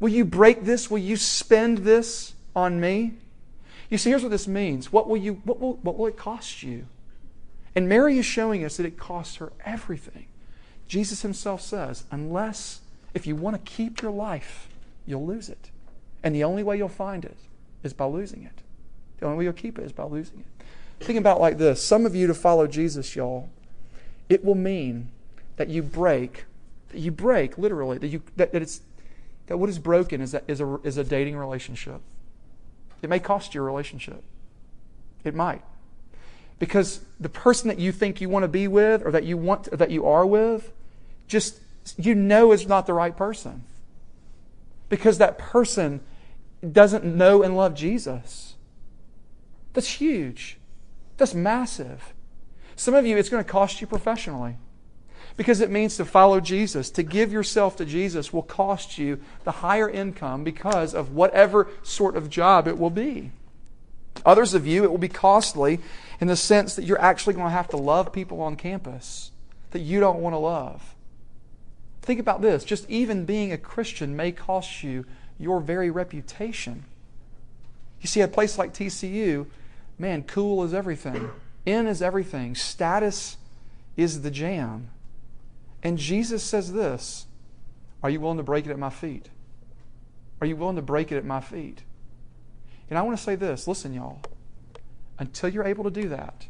Will 0.00 0.10
you 0.10 0.24
break 0.24 0.64
this? 0.64 0.90
Will 0.90 0.98
you 0.98 1.16
spend 1.16 1.78
this 1.78 2.34
on 2.54 2.80
me? 2.80 3.14
You 3.90 3.98
see, 3.98 4.10
here's 4.10 4.22
what 4.22 4.30
this 4.30 4.46
means. 4.46 4.92
What 4.92 5.08
will, 5.08 5.16
you, 5.16 5.40
what 5.44 5.60
will, 5.60 5.74
what 5.76 5.96
will 5.96 6.06
it 6.06 6.16
cost 6.16 6.62
you? 6.62 6.86
And 7.74 7.88
Mary 7.88 8.18
is 8.18 8.26
showing 8.26 8.64
us 8.64 8.76
that 8.76 8.86
it 8.86 8.98
costs 8.98 9.36
her 9.36 9.52
everything. 9.64 10.26
Jesus 10.86 11.22
himself 11.22 11.60
says, 11.60 12.04
unless, 12.10 12.80
if 13.14 13.26
you 13.26 13.36
want 13.36 13.56
to 13.56 13.70
keep 13.70 14.02
your 14.02 14.10
life, 14.10 14.68
you'll 15.06 15.26
lose 15.26 15.48
it. 15.48 15.70
And 16.22 16.34
the 16.34 16.44
only 16.44 16.62
way 16.62 16.76
you'll 16.76 16.88
find 16.88 17.24
it 17.24 17.36
is 17.82 17.92
by 17.92 18.06
losing 18.06 18.42
it. 18.42 18.62
The 19.18 19.26
only 19.26 19.38
way 19.38 19.44
you'll 19.44 19.52
keep 19.52 19.78
it 19.78 19.84
is 19.84 19.92
by 19.92 20.04
losing 20.04 20.40
it. 20.40 21.04
Think 21.04 21.18
about 21.18 21.40
like 21.40 21.58
this. 21.58 21.82
Some 21.82 22.06
of 22.06 22.14
you 22.14 22.26
to 22.26 22.34
follow 22.34 22.66
Jesus, 22.66 23.14
y'all, 23.14 23.48
it 24.28 24.44
will 24.44 24.54
mean 24.54 25.10
that 25.56 25.68
you 25.68 25.82
break, 25.82 26.44
that 26.90 26.98
you 26.98 27.10
break 27.10 27.56
literally, 27.56 27.98
that 27.98 28.08
you 28.08 28.22
that, 28.36 28.52
that 28.52 28.62
it's 28.62 28.80
that 29.48 29.56
what 29.56 29.70
is 29.70 29.78
broken 29.78 30.20
is, 30.20 30.32
that, 30.32 30.44
is, 30.46 30.60
a, 30.60 30.78
is 30.84 30.98
a 30.98 31.04
dating 31.04 31.36
relationship. 31.36 32.00
It 33.02 33.08
may 33.08 33.18
cost 33.18 33.54
you 33.54 33.62
a 33.62 33.64
relationship. 33.64 34.22
It 35.24 35.34
might. 35.34 35.62
Because 36.58 37.00
the 37.18 37.28
person 37.28 37.68
that 37.68 37.78
you 37.78 37.90
think 37.90 38.20
you 38.20 38.28
want 38.28 38.42
to 38.42 38.48
be 38.48 38.68
with 38.68 39.04
or 39.06 39.10
that 39.10 39.24
you 39.24 39.36
want 39.36 39.68
or 39.72 39.76
that 39.76 39.90
you 39.90 40.06
are 40.06 40.26
with, 40.26 40.70
just 41.28 41.60
you 41.96 42.14
know 42.14 42.52
is 42.52 42.66
not 42.66 42.86
the 42.86 42.94
right 42.94 43.16
person. 43.16 43.64
Because 44.88 45.18
that 45.18 45.38
person 45.38 46.00
doesn't 46.72 47.04
know 47.04 47.42
and 47.42 47.56
love 47.56 47.74
Jesus. 47.74 48.54
That's 49.74 50.00
huge. 50.00 50.58
That's 51.16 51.34
massive. 51.34 52.14
Some 52.74 52.94
of 52.94 53.06
you, 53.06 53.16
it's 53.16 53.28
going 53.28 53.44
to 53.44 53.50
cost 53.50 53.80
you 53.80 53.86
professionally 53.86 54.56
because 55.36 55.60
it 55.60 55.70
means 55.70 55.96
to 55.96 56.04
follow 56.04 56.40
Jesus. 56.40 56.90
To 56.90 57.02
give 57.02 57.32
yourself 57.32 57.76
to 57.76 57.84
Jesus 57.84 58.32
will 58.32 58.42
cost 58.42 58.98
you 58.98 59.20
the 59.44 59.52
higher 59.52 59.88
income 59.88 60.42
because 60.42 60.94
of 60.94 61.12
whatever 61.12 61.68
sort 61.82 62.16
of 62.16 62.28
job 62.28 62.66
it 62.66 62.78
will 62.78 62.90
be. 62.90 63.30
Others 64.26 64.54
of 64.54 64.66
you, 64.66 64.82
it 64.84 64.90
will 64.90 64.98
be 64.98 65.08
costly 65.08 65.78
in 66.20 66.26
the 66.26 66.36
sense 66.36 66.74
that 66.74 66.84
you're 66.84 67.00
actually 67.00 67.34
going 67.34 67.46
to 67.46 67.52
have 67.52 67.68
to 67.68 67.76
love 67.76 68.12
people 68.12 68.40
on 68.40 68.56
campus 68.56 69.30
that 69.70 69.80
you 69.80 70.00
don't 70.00 70.18
want 70.18 70.34
to 70.34 70.38
love. 70.38 70.96
Think 72.08 72.20
about 72.20 72.40
this 72.40 72.64
just 72.64 72.88
even 72.88 73.26
being 73.26 73.52
a 73.52 73.58
Christian 73.58 74.16
may 74.16 74.32
cost 74.32 74.82
you 74.82 75.04
your 75.38 75.60
very 75.60 75.90
reputation. 75.90 76.84
You 78.00 78.06
see, 78.06 78.22
a 78.22 78.28
place 78.28 78.56
like 78.56 78.72
TCU, 78.72 79.44
man, 79.98 80.22
cool 80.22 80.64
is 80.64 80.72
everything. 80.72 81.30
In 81.66 81.86
is 81.86 82.00
everything. 82.00 82.54
Status 82.54 83.36
is 83.94 84.22
the 84.22 84.30
jam. 84.30 84.88
And 85.82 85.98
Jesus 85.98 86.42
says 86.42 86.72
this 86.72 87.26
Are 88.02 88.08
you 88.08 88.20
willing 88.20 88.38
to 88.38 88.42
break 88.42 88.64
it 88.64 88.70
at 88.70 88.78
my 88.78 88.88
feet? 88.88 89.28
Are 90.40 90.46
you 90.46 90.56
willing 90.56 90.76
to 90.76 90.82
break 90.82 91.12
it 91.12 91.18
at 91.18 91.26
my 91.26 91.42
feet? 91.42 91.82
And 92.88 92.98
I 92.98 93.02
want 93.02 93.18
to 93.18 93.22
say 93.22 93.34
this 93.34 93.68
listen, 93.68 93.92
y'all. 93.92 94.22
Until 95.18 95.50
you're 95.50 95.66
able 95.66 95.84
to 95.84 95.90
do 95.90 96.08
that, 96.08 96.46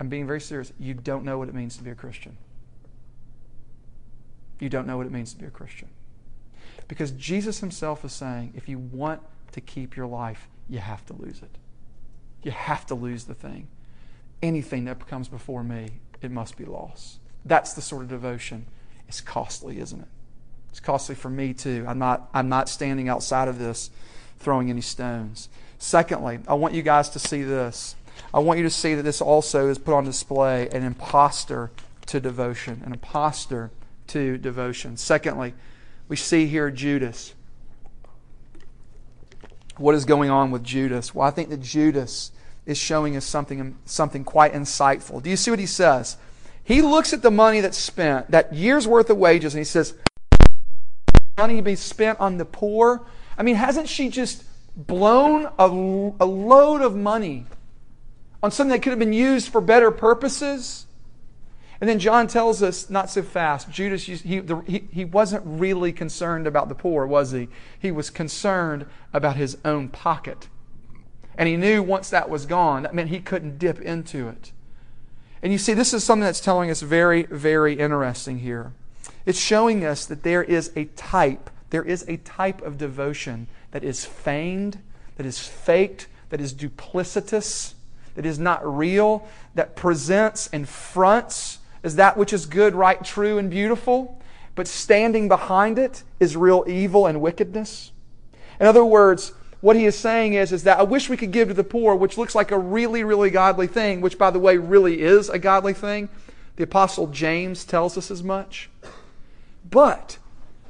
I'm 0.00 0.08
being 0.08 0.26
very 0.26 0.40
serious. 0.40 0.72
You 0.80 0.94
don't 0.94 1.24
know 1.24 1.38
what 1.38 1.48
it 1.48 1.54
means 1.54 1.76
to 1.76 1.84
be 1.84 1.90
a 1.90 1.94
Christian. 1.94 2.36
You 4.60 4.68
don't 4.68 4.86
know 4.86 4.96
what 4.96 5.06
it 5.06 5.12
means 5.12 5.32
to 5.32 5.38
be 5.38 5.46
a 5.46 5.50
Christian. 5.50 5.88
Because 6.86 7.10
Jesus 7.12 7.60
himself 7.60 8.04
is 8.04 8.12
saying 8.12 8.52
if 8.54 8.68
you 8.68 8.78
want 8.78 9.22
to 9.52 9.60
keep 9.60 9.96
your 9.96 10.06
life, 10.06 10.48
you 10.68 10.78
have 10.78 11.04
to 11.06 11.14
lose 11.14 11.40
it. 11.42 11.58
You 12.42 12.52
have 12.52 12.86
to 12.86 12.94
lose 12.94 13.24
the 13.24 13.34
thing. 13.34 13.68
Anything 14.42 14.84
that 14.84 15.06
comes 15.06 15.28
before 15.28 15.62
me, 15.62 15.88
it 16.22 16.30
must 16.30 16.56
be 16.56 16.64
lost. 16.64 17.18
That's 17.44 17.72
the 17.72 17.82
sort 17.82 18.02
of 18.02 18.08
devotion. 18.08 18.66
It's 19.08 19.20
costly, 19.20 19.80
isn't 19.80 20.00
it? 20.00 20.08
It's 20.70 20.80
costly 20.80 21.14
for 21.14 21.30
me 21.30 21.52
too. 21.52 21.84
I'm 21.88 21.98
not, 21.98 22.28
I'm 22.32 22.48
not 22.48 22.68
standing 22.68 23.08
outside 23.08 23.48
of 23.48 23.58
this 23.58 23.90
throwing 24.38 24.70
any 24.70 24.80
stones. 24.80 25.48
Secondly, 25.78 26.40
I 26.46 26.54
want 26.54 26.74
you 26.74 26.82
guys 26.82 27.08
to 27.10 27.18
see 27.18 27.42
this. 27.42 27.96
I 28.32 28.38
want 28.38 28.58
you 28.58 28.64
to 28.64 28.70
see 28.70 28.94
that 28.94 29.02
this 29.02 29.20
also 29.20 29.68
is 29.68 29.78
put 29.78 29.94
on 29.94 30.04
display 30.04 30.68
an 30.70 30.82
impostor 30.82 31.70
to 32.06 32.20
devotion. 32.20 32.82
An 32.84 32.92
impostor 32.92 33.70
to 34.10 34.38
devotion. 34.38 34.96
Secondly, 34.96 35.54
we 36.08 36.16
see 36.16 36.46
here 36.46 36.70
Judas 36.70 37.34
what 39.80 39.94
is 39.94 40.04
going 40.04 40.30
on 40.30 40.50
with 40.50 40.62
Judas? 40.62 41.14
Well, 41.14 41.26
I 41.26 41.30
think 41.30 41.48
that 41.48 41.62
Judas 41.62 42.32
is 42.66 42.76
showing 42.76 43.16
us 43.16 43.24
something, 43.24 43.78
something 43.86 44.24
quite 44.24 44.52
insightful. 44.52 45.22
Do 45.22 45.30
you 45.30 45.36
see 45.36 45.50
what 45.50 45.58
he 45.58 45.66
says? 45.66 46.18
He 46.62 46.82
looks 46.82 47.12
at 47.12 47.22
the 47.22 47.30
money 47.30 47.60
that's 47.60 47.78
spent, 47.78 48.30
that 48.30 48.52
year's 48.52 48.86
worth 48.86 49.08
of 49.08 49.16
wages, 49.16 49.54
and 49.54 49.60
he 49.60 49.64
says, 49.64 49.94
money 51.38 51.62
be 51.62 51.74
spent 51.74 52.20
on 52.20 52.36
the 52.36 52.44
poor. 52.44 53.06
I 53.38 53.42
mean, 53.42 53.56
hasn't 53.56 53.88
she 53.88 54.10
just 54.10 54.44
blown 54.76 55.46
a, 55.58 55.64
a 55.64 56.26
load 56.26 56.82
of 56.82 56.94
money 56.94 57.46
on 58.42 58.50
something 58.50 58.72
that 58.72 58.82
could 58.82 58.90
have 58.90 58.98
been 58.98 59.14
used 59.14 59.48
for 59.48 59.62
better 59.62 59.90
purposes? 59.90 60.86
And 61.80 61.88
then 61.88 61.98
John 61.98 62.26
tells 62.26 62.62
us, 62.62 62.90
not 62.90 63.08
so 63.08 63.22
fast, 63.22 63.70
Judas, 63.70 64.04
he, 64.04 64.42
he, 64.66 64.84
he 64.92 65.04
wasn't 65.04 65.42
really 65.46 65.92
concerned 65.92 66.46
about 66.46 66.68
the 66.68 66.74
poor, 66.74 67.06
was 67.06 67.30
he? 67.30 67.48
He 67.78 67.90
was 67.90 68.10
concerned 68.10 68.84
about 69.14 69.36
his 69.36 69.56
own 69.64 69.88
pocket. 69.88 70.48
And 71.38 71.48
he 71.48 71.56
knew 71.56 71.82
once 71.82 72.10
that 72.10 72.28
was 72.28 72.44
gone, 72.44 72.82
that 72.82 72.94
meant 72.94 73.08
he 73.08 73.20
couldn't 73.20 73.58
dip 73.58 73.80
into 73.80 74.28
it. 74.28 74.52
And 75.42 75.52
you 75.52 75.58
see, 75.58 75.72
this 75.72 75.94
is 75.94 76.04
something 76.04 76.24
that's 76.24 76.40
telling 76.40 76.70
us 76.70 76.82
very, 76.82 77.22
very 77.22 77.78
interesting 77.78 78.40
here. 78.40 78.72
It's 79.24 79.40
showing 79.40 79.82
us 79.82 80.04
that 80.04 80.22
there 80.22 80.42
is 80.42 80.70
a 80.76 80.84
type, 80.96 81.48
there 81.70 81.82
is 81.82 82.04
a 82.06 82.18
type 82.18 82.60
of 82.60 82.76
devotion 82.76 83.46
that 83.70 83.82
is 83.82 84.04
feigned, 84.04 84.80
that 85.16 85.24
is 85.24 85.38
faked, 85.38 86.08
that 86.28 86.42
is 86.42 86.52
duplicitous, 86.52 87.72
that 88.16 88.26
is 88.26 88.38
not 88.38 88.60
real, 88.66 89.26
that 89.54 89.76
presents 89.76 90.50
and 90.52 90.68
fronts 90.68 91.59
is 91.82 91.96
that 91.96 92.16
which 92.16 92.32
is 92.32 92.46
good, 92.46 92.74
right, 92.74 93.02
true, 93.04 93.38
and 93.38 93.50
beautiful, 93.50 94.20
but 94.54 94.66
standing 94.66 95.28
behind 95.28 95.78
it 95.78 96.02
is 96.18 96.36
real 96.36 96.64
evil 96.66 97.06
and 97.06 97.20
wickedness. 97.20 97.92
In 98.58 98.66
other 98.66 98.84
words, 98.84 99.32
what 99.60 99.76
he 99.76 99.84
is 99.86 99.96
saying 99.96 100.34
is, 100.34 100.52
is 100.52 100.64
that 100.64 100.78
I 100.78 100.82
wish 100.82 101.08
we 101.08 101.16
could 101.16 101.32
give 101.32 101.48
to 101.48 101.54
the 101.54 101.64
poor, 101.64 101.94
which 101.94 102.16
looks 102.16 102.34
like 102.34 102.50
a 102.50 102.58
really, 102.58 103.04
really 103.04 103.30
godly 103.30 103.66
thing, 103.66 104.00
which, 104.00 104.18
by 104.18 104.30
the 104.30 104.38
way, 104.38 104.56
really 104.56 105.00
is 105.00 105.28
a 105.28 105.38
godly 105.38 105.74
thing. 105.74 106.08
The 106.56 106.64
Apostle 106.64 107.06
James 107.08 107.64
tells 107.64 107.96
us 107.96 108.10
as 108.10 108.22
much. 108.22 108.70
But 109.68 110.18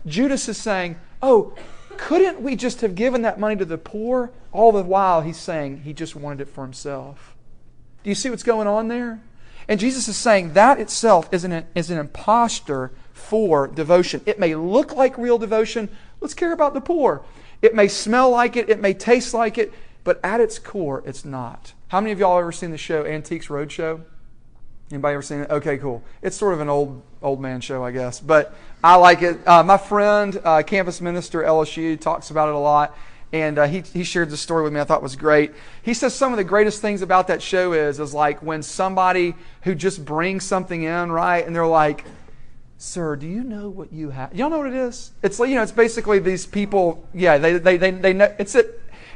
Judas 0.06 0.48
is 0.48 0.56
saying, 0.56 0.96
oh, 1.22 1.54
couldn't 1.96 2.40
we 2.40 2.56
just 2.56 2.80
have 2.80 2.94
given 2.94 3.22
that 3.22 3.38
money 3.38 3.56
to 3.56 3.64
the 3.64 3.78
poor? 3.78 4.32
All 4.52 4.72
the 4.72 4.82
while, 4.82 5.20
he's 5.20 5.36
saying 5.36 5.82
he 5.82 5.92
just 5.92 6.16
wanted 6.16 6.42
it 6.42 6.48
for 6.48 6.64
himself. 6.64 7.36
Do 8.02 8.10
you 8.10 8.14
see 8.14 8.30
what's 8.30 8.42
going 8.42 8.66
on 8.66 8.88
there? 8.88 9.20
And 9.70 9.78
Jesus 9.78 10.08
is 10.08 10.16
saying 10.16 10.54
that 10.54 10.80
itself 10.80 11.32
is 11.32 11.44
an, 11.44 11.64
is 11.76 11.90
an 11.90 11.98
impostor 11.98 12.90
for 13.12 13.68
devotion. 13.68 14.20
It 14.26 14.36
may 14.36 14.56
look 14.56 14.96
like 14.96 15.16
real 15.16 15.38
devotion. 15.38 15.88
Let's 16.20 16.34
care 16.34 16.52
about 16.52 16.74
the 16.74 16.80
poor. 16.80 17.22
It 17.62 17.72
may 17.72 17.86
smell 17.86 18.30
like 18.30 18.56
it, 18.56 18.68
it 18.68 18.80
may 18.80 18.94
taste 18.94 19.32
like 19.32 19.58
it, 19.58 19.72
but 20.02 20.18
at 20.24 20.40
its 20.40 20.58
core, 20.58 21.04
it's 21.06 21.24
not. 21.24 21.72
How 21.86 22.00
many 22.00 22.10
of 22.10 22.18
y'all 22.18 22.36
ever 22.36 22.50
seen 22.50 22.72
the 22.72 22.78
show 22.78 23.06
Antiques 23.06 23.46
Roadshow? 23.46 24.00
Anybody 24.90 25.14
ever 25.14 25.22
seen 25.22 25.40
it? 25.42 25.50
Okay, 25.50 25.78
cool. 25.78 26.02
It's 26.20 26.36
sort 26.36 26.52
of 26.52 26.60
an 26.60 26.68
old 26.68 27.00
old 27.22 27.40
man 27.40 27.60
show, 27.60 27.84
I 27.84 27.92
guess, 27.92 28.18
but 28.18 28.52
I 28.82 28.96
like 28.96 29.22
it. 29.22 29.46
Uh, 29.46 29.62
my 29.62 29.76
friend, 29.78 30.40
uh, 30.42 30.64
campus 30.64 31.00
minister 31.00 31.42
LSU, 31.42 32.00
talks 32.00 32.30
about 32.30 32.48
it 32.48 32.56
a 32.56 32.58
lot, 32.58 32.96
and 33.32 33.58
uh, 33.58 33.66
he 33.66 33.80
he 33.80 34.04
shared 34.04 34.30
the 34.30 34.36
story 34.36 34.62
with 34.62 34.72
me. 34.72 34.80
I 34.80 34.84
thought 34.84 35.02
was 35.02 35.16
great. 35.16 35.52
He 35.82 35.94
says 35.94 36.14
some 36.14 36.32
of 36.32 36.36
the 36.36 36.44
greatest 36.44 36.80
things 36.82 37.02
about 37.02 37.28
that 37.28 37.42
show 37.42 37.72
is 37.72 38.00
is 38.00 38.12
like 38.12 38.42
when 38.42 38.62
somebody 38.62 39.34
who 39.62 39.74
just 39.74 40.04
brings 40.04 40.44
something 40.44 40.82
in, 40.82 41.12
right, 41.12 41.46
and 41.46 41.54
they're 41.54 41.66
like, 41.66 42.04
sir, 42.80 43.14
do 43.14 43.26
you 43.26 43.44
know 43.44 43.68
what 43.68 43.92
you 43.92 44.08
have? 44.08 44.34
Y'all 44.34 44.48
know 44.48 44.56
what 44.56 44.66
it 44.66 44.74
is? 44.74 45.12
It's 45.22 45.38
like, 45.38 45.50
you 45.50 45.54
know, 45.54 45.62
it's 45.62 45.70
basically 45.70 46.18
these 46.18 46.46
people, 46.46 47.06
yeah, 47.12 47.36
they, 47.36 47.58
they, 47.58 47.76
they, 47.76 47.90
they 47.90 48.12
know, 48.14 48.34
it's, 48.38 48.54
a, 48.54 48.64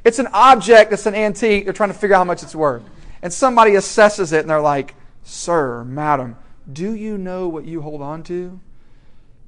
it's 0.04 0.18
an 0.18 0.28
object, 0.34 0.92
it's 0.92 1.06
an 1.06 1.14
antique, 1.14 1.64
they're 1.64 1.72
trying 1.72 1.88
to 1.88 1.94
figure 1.94 2.14
out 2.14 2.18
how 2.18 2.24
much 2.24 2.42
it's 2.42 2.54
worth. 2.54 2.82
And 3.22 3.32
somebody 3.32 3.72
assesses 3.72 4.34
it 4.34 4.40
and 4.40 4.50
they're 4.50 4.60
like, 4.60 4.94
sir, 5.22 5.82
madam, 5.82 6.36
do 6.70 6.92
you 6.92 7.16
know 7.16 7.48
what 7.48 7.64
you 7.64 7.80
hold 7.80 8.02
on 8.02 8.22
to? 8.24 8.60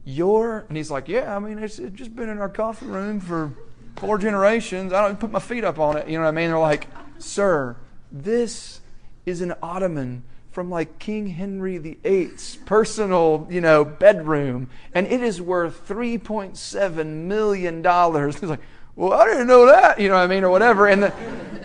Your, 0.06 0.64
and 0.68 0.78
he's 0.78 0.90
like, 0.90 1.08
yeah, 1.08 1.36
I 1.36 1.38
mean, 1.38 1.58
it's, 1.58 1.78
it's 1.78 1.94
just 1.94 2.16
been 2.16 2.30
in 2.30 2.38
our 2.38 2.48
coffee 2.48 2.86
room 2.86 3.20
for 3.20 3.52
four 3.96 4.18
generations. 4.18 4.92
I 4.92 5.06
don't 5.06 5.18
put 5.18 5.30
my 5.30 5.38
feet 5.38 5.64
up 5.64 5.78
on 5.78 5.96
it. 5.96 6.08
You 6.08 6.18
know 6.18 6.24
what 6.24 6.28
I 6.28 6.32
mean? 6.32 6.50
They're 6.50 6.58
like, 6.58 6.88
sir, 7.18 7.76
this 8.12 8.80
is 9.24 9.40
an 9.40 9.54
ottoman 9.62 10.22
from 10.56 10.70
like 10.70 10.98
King 10.98 11.26
Henry 11.26 11.76
VIII's 11.76 12.58
personal, 12.64 13.46
you 13.50 13.60
know, 13.60 13.84
bedroom, 13.84 14.70
and 14.94 15.06
it 15.06 15.20
is 15.20 15.40
worth 15.40 15.86
$3.7 15.86 17.06
million. 17.06 17.84
He's 17.84 18.42
like, 18.42 18.60
well, 18.94 19.12
I 19.12 19.26
didn't 19.26 19.48
know 19.48 19.66
that, 19.66 20.00
you 20.00 20.08
know 20.08 20.14
what 20.14 20.22
I 20.22 20.26
mean, 20.26 20.44
or 20.44 20.50
whatever. 20.50 20.86
And 20.86 21.02
the, 21.02 21.12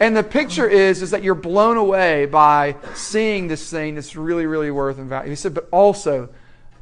and 0.02 0.18
the 0.18 0.24
picture 0.24 0.68
is, 0.68 1.02
is 1.02 1.12
that 1.12 1.24
you're 1.24 1.36
blown 1.36 1.78
away 1.78 2.26
by 2.26 2.76
seeing 2.94 3.48
this 3.48 3.70
thing 3.70 3.96
that's 3.96 4.18
really, 4.18 4.46
really 4.46 4.72
worth 4.72 4.98
and 4.98 5.08
value. 5.08 5.30
He 5.30 5.36
said, 5.38 5.54
but 5.54 5.70
also, 5.72 6.28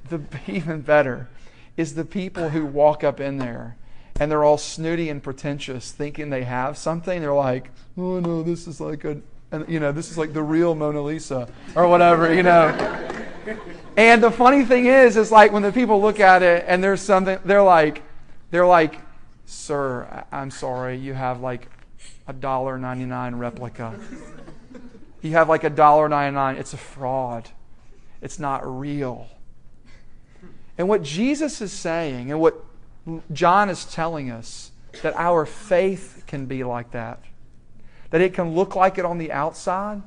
the 0.09 0.19
even 0.47 0.81
better 0.81 1.29
is 1.77 1.93
the 1.93 2.05
people 2.05 2.49
who 2.49 2.65
walk 2.65 3.03
up 3.03 3.19
in 3.19 3.37
there 3.37 3.77
and 4.19 4.29
they're 4.29 4.43
all 4.43 4.57
snooty 4.57 5.09
and 5.09 5.23
pretentious, 5.23 5.91
thinking 5.91 6.29
they 6.29 6.43
have 6.43 6.77
something. 6.77 7.21
They're 7.21 7.33
like, 7.33 7.71
oh 7.97 8.19
no, 8.19 8.43
this 8.43 8.67
is 8.67 8.81
like 8.81 9.05
a 9.05 9.21
you 9.67 9.79
know 9.79 9.91
this 9.91 10.11
is 10.11 10.17
like 10.17 10.33
the 10.33 10.43
real 10.43 10.75
Mona 10.75 11.01
Lisa 11.01 11.47
or 11.75 11.87
whatever, 11.87 12.33
you 12.33 12.43
know. 12.43 12.67
and 13.97 14.21
the 14.21 14.29
funny 14.29 14.63
thing 14.63 14.85
is, 14.85 15.17
is 15.17 15.31
like 15.31 15.51
when 15.51 15.63
the 15.63 15.71
people 15.71 16.01
look 16.01 16.19
at 16.19 16.43
it 16.43 16.65
and 16.67 16.83
there's 16.83 17.01
something, 17.01 17.39
they're 17.45 17.63
like, 17.63 18.03
they're 18.51 18.67
like, 18.67 18.99
sir, 19.45 20.25
I'm 20.31 20.51
sorry, 20.51 20.97
you 20.97 21.13
have 21.13 21.39
like 21.41 21.67
a 22.27 22.33
dollar 22.33 22.77
ninety 22.77 23.05
nine 23.05 23.35
replica. 23.35 23.99
You 25.21 25.31
have 25.31 25.49
like 25.49 25.63
a 25.63 25.69
dollar 25.69 26.07
ninety 26.07 26.35
nine. 26.35 26.57
It's 26.57 26.73
a 26.73 26.77
fraud. 26.77 27.49
It's 28.21 28.39
not 28.39 28.61
real. 28.65 29.27
And 30.77 30.87
what 30.87 31.03
Jesus 31.03 31.59
is 31.59 31.73
saying, 31.73 32.31
and 32.31 32.39
what 32.39 32.63
John 33.31 33.69
is 33.69 33.85
telling 33.85 34.29
us, 34.29 34.71
that 35.01 35.15
our 35.15 35.45
faith 35.45 36.23
can 36.27 36.45
be 36.45 36.63
like 36.63 36.91
that 36.91 37.19
that 38.09 38.21
it 38.21 38.33
can 38.33 38.55
look 38.55 38.75
like 38.75 38.97
it 38.97 39.05
on 39.05 39.19
the 39.19 39.31
outside, 39.31 40.01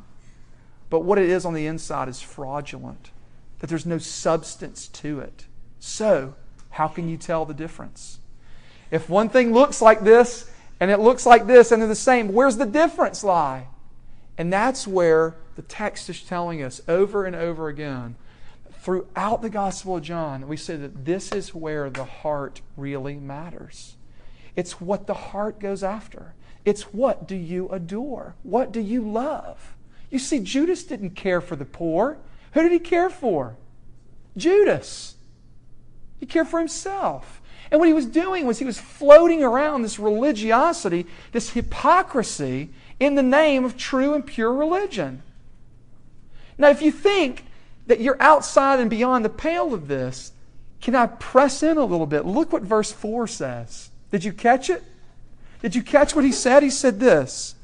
but 0.90 1.04
what 1.04 1.18
it 1.18 1.28
is 1.28 1.44
on 1.44 1.54
the 1.54 1.66
inside 1.66 2.08
is 2.08 2.20
fraudulent, 2.20 3.10
that 3.60 3.68
there's 3.68 3.86
no 3.86 3.98
substance 3.98 4.88
to 4.88 5.20
it. 5.20 5.46
So, 5.78 6.34
how 6.70 6.88
can 6.88 7.08
you 7.08 7.16
tell 7.16 7.44
the 7.44 7.54
difference? 7.54 8.18
If 8.90 9.08
one 9.08 9.28
thing 9.28 9.52
looks 9.52 9.80
like 9.80 10.00
this 10.00 10.50
and 10.80 10.90
it 10.90 10.98
looks 10.98 11.24
like 11.24 11.46
this 11.46 11.70
and 11.70 11.80
they're 11.80 11.88
the 11.88 11.94
same, 11.94 12.32
where's 12.32 12.56
the 12.56 12.66
difference 12.66 13.22
lie? 13.22 13.68
And 14.36 14.52
that's 14.52 14.86
where 14.86 15.36
the 15.54 15.62
text 15.62 16.10
is 16.10 16.22
telling 16.22 16.60
us 16.60 16.80
over 16.88 17.24
and 17.24 17.36
over 17.36 17.68
again 17.68 18.16
throughout 18.82 19.42
the 19.42 19.50
Gospel 19.50 19.96
of 19.96 20.02
John, 20.02 20.48
we 20.48 20.56
say 20.56 20.74
that 20.74 21.04
this 21.04 21.30
is 21.30 21.54
where 21.54 21.88
the 21.88 22.04
heart 22.04 22.62
really 22.76 23.14
matters. 23.14 23.94
It's 24.56 24.80
what 24.80 25.06
the 25.06 25.14
heart 25.14 25.60
goes 25.60 25.84
after. 25.84 26.34
It's 26.64 26.92
what 26.92 27.28
do 27.28 27.36
you 27.36 27.68
adore? 27.68 28.34
What 28.42 28.72
do 28.72 28.80
you 28.80 29.08
love? 29.08 29.76
You 30.10 30.18
see, 30.18 30.40
Judas 30.40 30.82
didn't 30.82 31.10
care 31.10 31.40
for 31.40 31.54
the 31.54 31.64
poor. 31.64 32.18
Who 32.54 32.62
did 32.62 32.72
he 32.72 32.80
care 32.80 33.08
for? 33.08 33.54
Judas. 34.36 35.14
He 36.18 36.26
cared 36.26 36.48
for 36.48 36.58
himself. 36.58 37.40
And 37.70 37.78
what 37.78 37.88
he 37.88 37.94
was 37.94 38.06
doing 38.06 38.46
was 38.46 38.58
he 38.58 38.64
was 38.64 38.80
floating 38.80 39.44
around 39.44 39.82
this 39.82 40.00
religiosity, 40.00 41.06
this 41.30 41.50
hypocrisy, 41.50 42.70
in 42.98 43.14
the 43.14 43.22
name 43.22 43.64
of 43.64 43.76
true 43.76 44.12
and 44.12 44.26
pure 44.26 44.52
religion. 44.52 45.22
Now, 46.58 46.68
if 46.68 46.82
you 46.82 46.90
think 46.90 47.44
that 47.86 48.00
you're 48.00 48.20
outside 48.20 48.80
and 48.80 48.90
beyond 48.90 49.24
the 49.24 49.30
pale 49.30 49.74
of 49.74 49.88
this, 49.88 50.32
can 50.80 50.94
I 50.94 51.06
press 51.06 51.62
in 51.62 51.76
a 51.78 51.84
little 51.84 52.06
bit? 52.06 52.26
Look 52.26 52.52
what 52.52 52.62
verse 52.62 52.92
4 52.92 53.26
says. 53.26 53.90
Did 54.10 54.24
you 54.24 54.32
catch 54.32 54.68
it? 54.68 54.82
Did 55.60 55.74
you 55.74 55.82
catch 55.82 56.14
what 56.14 56.24
he 56.24 56.32
said? 56.32 56.62
He 56.62 56.70
said 56.70 56.98
this. 56.98 57.54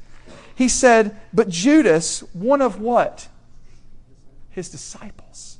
He 0.55 0.67
said, 0.67 1.15
But 1.33 1.49
Judas, 1.49 2.21
one 2.33 2.61
of 2.61 2.79
what? 2.79 3.27
His 4.49 4.69
disciples. 4.69 5.57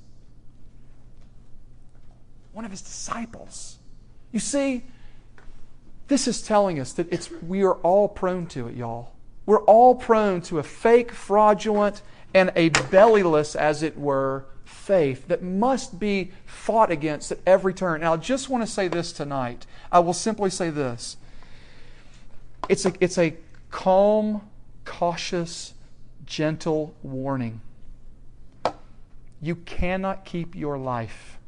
One 2.54 2.66
of 2.66 2.72
his 2.72 2.82
disciples. 2.82 3.78
You 4.32 4.40
see, 4.40 4.84
this 6.08 6.28
is 6.28 6.42
telling 6.42 6.80
us 6.80 6.94
that 6.94 7.12
it's, 7.12 7.30
we 7.32 7.64
are 7.64 7.76
all 7.76 8.08
prone 8.08 8.48
to 8.48 8.68
it, 8.68 8.76
y'all. 8.76 9.12
We're 9.46 9.64
all 9.64 9.96
prone 9.96 10.42
to 10.44 10.60
a 10.60 10.64
fake, 10.64 11.12
fraudulent, 11.12 12.02
and 12.34 12.52
a 12.56 12.70
bellyless, 12.70 13.56
as 13.56 13.84
it 13.84 13.98
were, 13.98 14.46
faith 14.64 15.28
that 15.28 15.42
must 15.42 16.00
be 16.00 16.32
fought 16.46 16.92
against 16.92 17.32
at 17.32 17.40
every 17.46 17.74
turn. 17.74 18.02
Now, 18.02 18.14
I 18.14 18.18
just 18.18 18.50
want 18.50 18.64
to 18.64 18.72
say 18.72 18.88
this 18.88 19.12
tonight. 19.12 19.66
I 19.92 20.00
will 20.00 20.14
simply 20.14 20.50
say 20.50 20.70
this 20.70 21.18
it's 22.68 22.86
a, 22.86 22.94
it's 23.00 23.18
a 23.18 23.36
calm, 23.72 24.42
cautious, 24.86 25.74
gentle 26.26 26.94
warning. 27.02 27.62
You 29.42 29.56
cannot 29.56 30.26
keep 30.26 30.56
your 30.56 30.78
life 30.78 31.40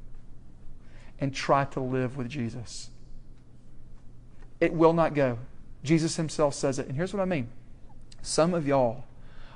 and 1.19 1.33
try 1.33 1.65
to 1.65 1.79
live 1.79 2.17
with 2.17 2.29
Jesus. 2.29 2.89
It 4.59 4.73
will 4.73 4.93
not 4.93 5.13
go. 5.13 5.37
Jesus 5.83 6.15
himself 6.15 6.53
says 6.53 6.79
it. 6.79 6.87
And 6.87 6.95
here's 6.95 7.13
what 7.13 7.21
I 7.21 7.25
mean 7.25 7.49
some 8.21 8.53
of 8.53 8.67
y'all 8.67 9.03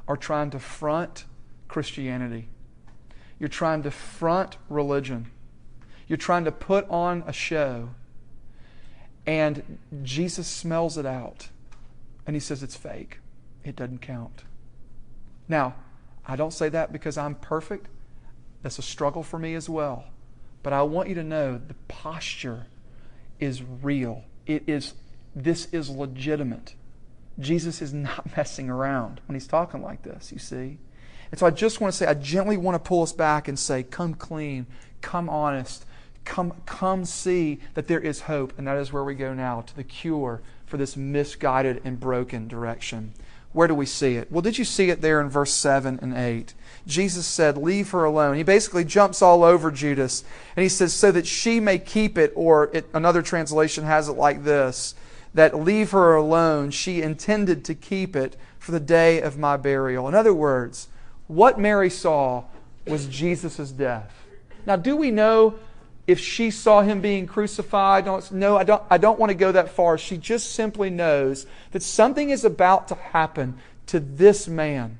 are 0.07 0.17
trying 0.17 0.49
to 0.51 0.59
front 0.59 1.25
Christianity, 1.67 2.47
you're 3.39 3.49
trying 3.49 3.83
to 3.83 3.91
front 3.91 4.57
religion, 4.69 5.31
you're 6.07 6.17
trying 6.17 6.45
to 6.45 6.51
put 6.51 6.87
on 6.89 7.23
a 7.25 7.33
show, 7.33 7.89
and 9.25 9.79
Jesus 10.03 10.47
smells 10.47 10.97
it 10.97 11.05
out. 11.05 11.49
And 12.27 12.35
he 12.35 12.39
says 12.39 12.63
it's 12.63 12.75
fake. 12.75 13.19
It 13.63 13.75
doesn't 13.75 14.01
count. 14.01 14.43
Now, 15.47 15.75
I 16.25 16.35
don't 16.35 16.53
say 16.53 16.69
that 16.69 16.91
because 16.91 17.17
I'm 17.17 17.35
perfect. 17.35 17.87
That's 18.63 18.79
a 18.79 18.83
struggle 18.83 19.21
for 19.21 19.37
me 19.37 19.53
as 19.53 19.69
well. 19.69 20.05
But 20.63 20.73
I 20.73 20.81
want 20.81 21.09
you 21.09 21.15
to 21.15 21.23
know 21.23 21.59
the 21.59 21.75
posture 21.87 22.65
is 23.39 23.61
real. 23.61 24.23
It 24.47 24.63
is 24.67 24.93
this 25.35 25.67
is 25.73 25.89
legitimate. 25.89 26.75
Jesus 27.39 27.81
is 27.81 27.93
not 27.93 28.25
messing 28.37 28.69
around 28.69 29.21
when 29.27 29.35
he's 29.35 29.47
talking 29.47 29.81
like 29.81 30.03
this, 30.03 30.31
you 30.31 30.39
see. 30.39 30.77
And 31.31 31.39
so 31.39 31.45
I 31.45 31.49
just 31.49 31.81
want 31.81 31.93
to 31.93 31.97
say, 31.97 32.05
I 32.05 32.13
gently 32.13 32.57
want 32.57 32.75
to 32.75 32.87
pull 32.87 33.01
us 33.01 33.13
back 33.13 33.47
and 33.47 33.57
say, 33.57 33.83
come 33.83 34.13
clean, 34.13 34.67
come 35.01 35.29
honest, 35.29 35.85
come, 36.23 36.53
come 36.65 37.05
see 37.05 37.59
that 37.73 37.87
there 37.87 37.99
is 37.99 38.21
hope. 38.21 38.57
And 38.57 38.67
that 38.67 38.77
is 38.77 38.93
where 38.93 39.03
we 39.03 39.15
go 39.15 39.33
now 39.33 39.61
to 39.61 39.75
the 39.75 39.83
cure 39.83 40.41
for 40.65 40.77
this 40.77 40.95
misguided 40.95 41.81
and 41.83 41.99
broken 41.99 42.47
direction. 42.47 43.13
Where 43.53 43.69
do 43.69 43.75
we 43.75 43.85
see 43.85 44.15
it? 44.17 44.29
Well, 44.29 44.41
did 44.41 44.57
you 44.57 44.65
see 44.65 44.89
it 44.89 45.01
there 45.01 45.21
in 45.21 45.29
verse 45.29 45.53
7 45.53 45.99
and 46.01 46.13
8? 46.13 46.53
Jesus 46.85 47.25
said, 47.25 47.57
Leave 47.57 47.91
her 47.91 48.03
alone. 48.03 48.35
He 48.35 48.43
basically 48.43 48.83
jumps 48.83 49.21
all 49.21 49.45
over 49.45 49.71
Judas 49.71 50.25
and 50.57 50.63
he 50.63 50.67
says, 50.67 50.93
So 50.93 51.09
that 51.13 51.25
she 51.25 51.61
may 51.61 51.79
keep 51.79 52.17
it, 52.17 52.33
or 52.35 52.69
it, 52.73 52.85
another 52.93 53.21
translation 53.21 53.85
has 53.85 54.09
it 54.09 54.17
like 54.17 54.43
this 54.43 54.93
that 55.35 55.53
leave 55.53 55.91
her 55.91 56.15
alone, 56.15 56.71
she 56.71 57.01
intended 57.01 57.63
to 57.65 57.75
keep 57.75 58.15
it 58.15 58.37
for 58.57 58.71
the 58.71 58.79
day 58.79 59.21
of 59.21 59.37
my 59.37 59.57
burial. 59.57 60.07
In 60.07 60.15
other 60.15 60.33
words, 60.33 60.87
what 61.27 61.59
Mary 61.59 61.89
saw 61.89 62.45
was 62.87 63.05
Jesus' 63.05 63.69
death. 63.71 64.13
Now, 64.65 64.77
do 64.77 64.95
we 64.95 65.11
know 65.11 65.55
if 66.07 66.19
she 66.19 66.49
saw 66.49 66.81
him 66.81 67.01
being 67.01 67.27
crucified? 67.27 68.05
No, 68.31 68.57
I 68.57 68.63
don't, 68.63 68.81
I 68.89 68.97
don't 68.97 69.19
want 69.19 69.29
to 69.29 69.35
go 69.35 69.51
that 69.51 69.69
far. 69.69 69.97
She 69.97 70.17
just 70.17 70.53
simply 70.53 70.89
knows 70.89 71.45
that 71.71 71.83
something 71.83 72.29
is 72.29 72.45
about 72.45 72.87
to 72.87 72.95
happen 72.95 73.57
to 73.87 73.99
this 73.99 74.47
man 74.47 74.99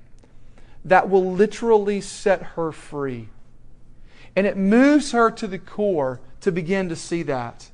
that 0.84 1.10
will 1.10 1.32
literally 1.32 2.02
set 2.02 2.41
her 2.41 2.74
free. 2.74 3.30
And 4.36 4.45
it 4.45 4.58
moves 4.58 5.13
her 5.13 5.32
to 5.32 5.48
the 5.48 5.60
core 5.60 6.19
to 6.41 6.52
begin 6.52 6.89
to 6.89 6.95
see 6.95 7.24
that. 7.24 7.69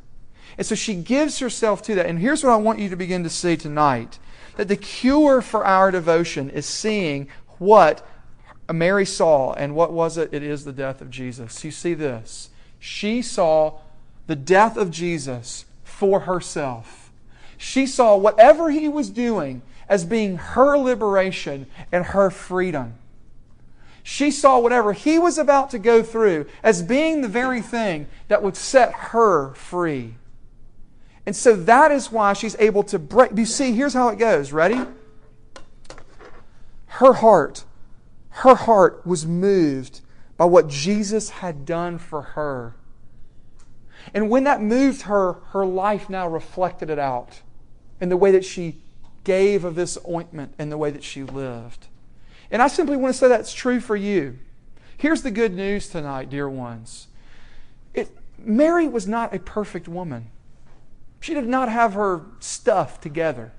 And 0.58 0.66
so 0.66 0.76
she 0.76 0.96
gives 0.96 1.40
herself 1.40 1.82
to 1.84 1.96
that. 1.96 2.06
And 2.06 2.20
here's 2.20 2.44
what 2.44 2.52
I 2.54 2.58
want 2.58 2.80
you 2.80 2.90
to 2.90 2.96
begin 2.96 3.24
to 3.24 3.30
see 3.30 3.58
tonight 3.58 4.20
that 4.58 4.68
the 4.68 4.76
cure 4.76 5.42
for 5.42 5.66
our 5.66 5.92
devotion 5.92 6.50
is 6.50 6.66
seeing 6.66 7.28
what 7.58 8.06
Mary 8.72 9.06
saw. 9.06 9.54
And 9.54 9.76
what 9.76 9.94
was 9.94 10.18
it? 10.18 10.34
It 10.34 10.44
is 10.44 10.66
the 10.66 10.74
death 10.74 11.02
of 11.02 11.10
Jesus. 11.10 11.64
You 11.64 11.72
see 11.72 11.94
this. 11.94 12.50
She 12.80 13.22
saw 13.22 13.80
the 14.28 14.36
death 14.36 14.78
of 14.78 14.92
Jesus 14.92 15.66
for 15.84 16.22
herself. 16.22 17.12
She 17.58 17.86
saw 17.86 18.16
whatever 18.18 18.72
he 18.72 18.90
was 18.90 19.10
doing 19.10 19.62
as 19.88 20.06
being 20.06 20.38
her 20.38 20.78
liberation 20.78 21.68
and 21.92 22.06
her 22.06 22.32
freedom. 22.32 22.96
She 24.04 24.32
saw 24.32 24.58
whatever 24.58 24.94
he 24.94 25.20
was 25.20 25.38
about 25.38 25.70
to 25.72 25.80
go 25.80 26.02
through 26.02 26.48
as 26.64 26.82
being 26.82 27.22
the 27.22 27.28
very 27.28 27.62
thing 27.62 28.08
that 28.30 28.42
would 28.42 28.56
set 28.56 28.92
her 28.94 29.54
free. 29.54 30.16
And 31.26 31.36
so 31.36 31.56
that 31.56 31.92
is 31.92 32.12
why 32.12 32.34
she's 32.34 32.56
able 32.60 32.84
to 32.84 33.00
break. 33.00 33.32
You 33.36 33.46
see, 33.46 33.74
here's 33.74 33.94
how 33.94 34.10
it 34.10 34.18
goes. 34.18 34.52
Ready? 34.52 34.82
Her 36.88 37.14
heart, 37.14 37.64
her 38.30 38.56
heart 38.56 39.06
was 39.06 39.26
moved 39.26 40.02
by 40.38 40.46
what 40.46 40.68
Jesus 40.68 41.30
had 41.30 41.66
done 41.66 41.98
for 41.98 42.22
her. 42.22 42.76
And 44.14 44.30
when 44.30 44.44
that 44.46 44.62
moved 44.62 45.04
her, 45.04 45.34
her 45.52 45.66
life 45.66 46.10
now 46.10 46.28
reflected 46.28 46.90
it 46.90 47.00
out 47.00 47.42
in 48.00 48.10
the 48.10 48.18
way 48.18 48.32
that 48.32 48.44
she 48.44 48.82
gave 49.24 49.64
of 49.64 49.76
this 49.76 49.98
ointment 50.10 50.54
and 50.58 50.72
the 50.72 50.78
way 50.78 50.90
that 50.90 51.04
she 51.04 51.24
lived. 51.24 51.88
And 52.50 52.62
I 52.62 52.68
simply 52.68 52.98
want 52.98 53.14
to 53.14 53.18
say 53.18 53.28
that's 53.28 53.54
true 53.54 53.80
for 53.80 53.96
you. 53.96 54.40
Here's 54.98 55.22
the 55.22 55.32
good 55.32 55.54
news 55.54 55.88
tonight, 55.88 56.30
dear 56.30 56.50
ones. 56.50 57.08
It, 57.94 58.10
Mary 58.38 58.88
was 58.88 59.08
not 59.08 59.34
a 59.34 59.40
perfect 59.40 59.88
woman. 59.88 60.30
She 61.22 61.34
did 61.34 61.48
not 61.48 61.70
have 61.70 61.94
her 61.94 62.24
stuff 62.42 63.00
together. 63.00 63.54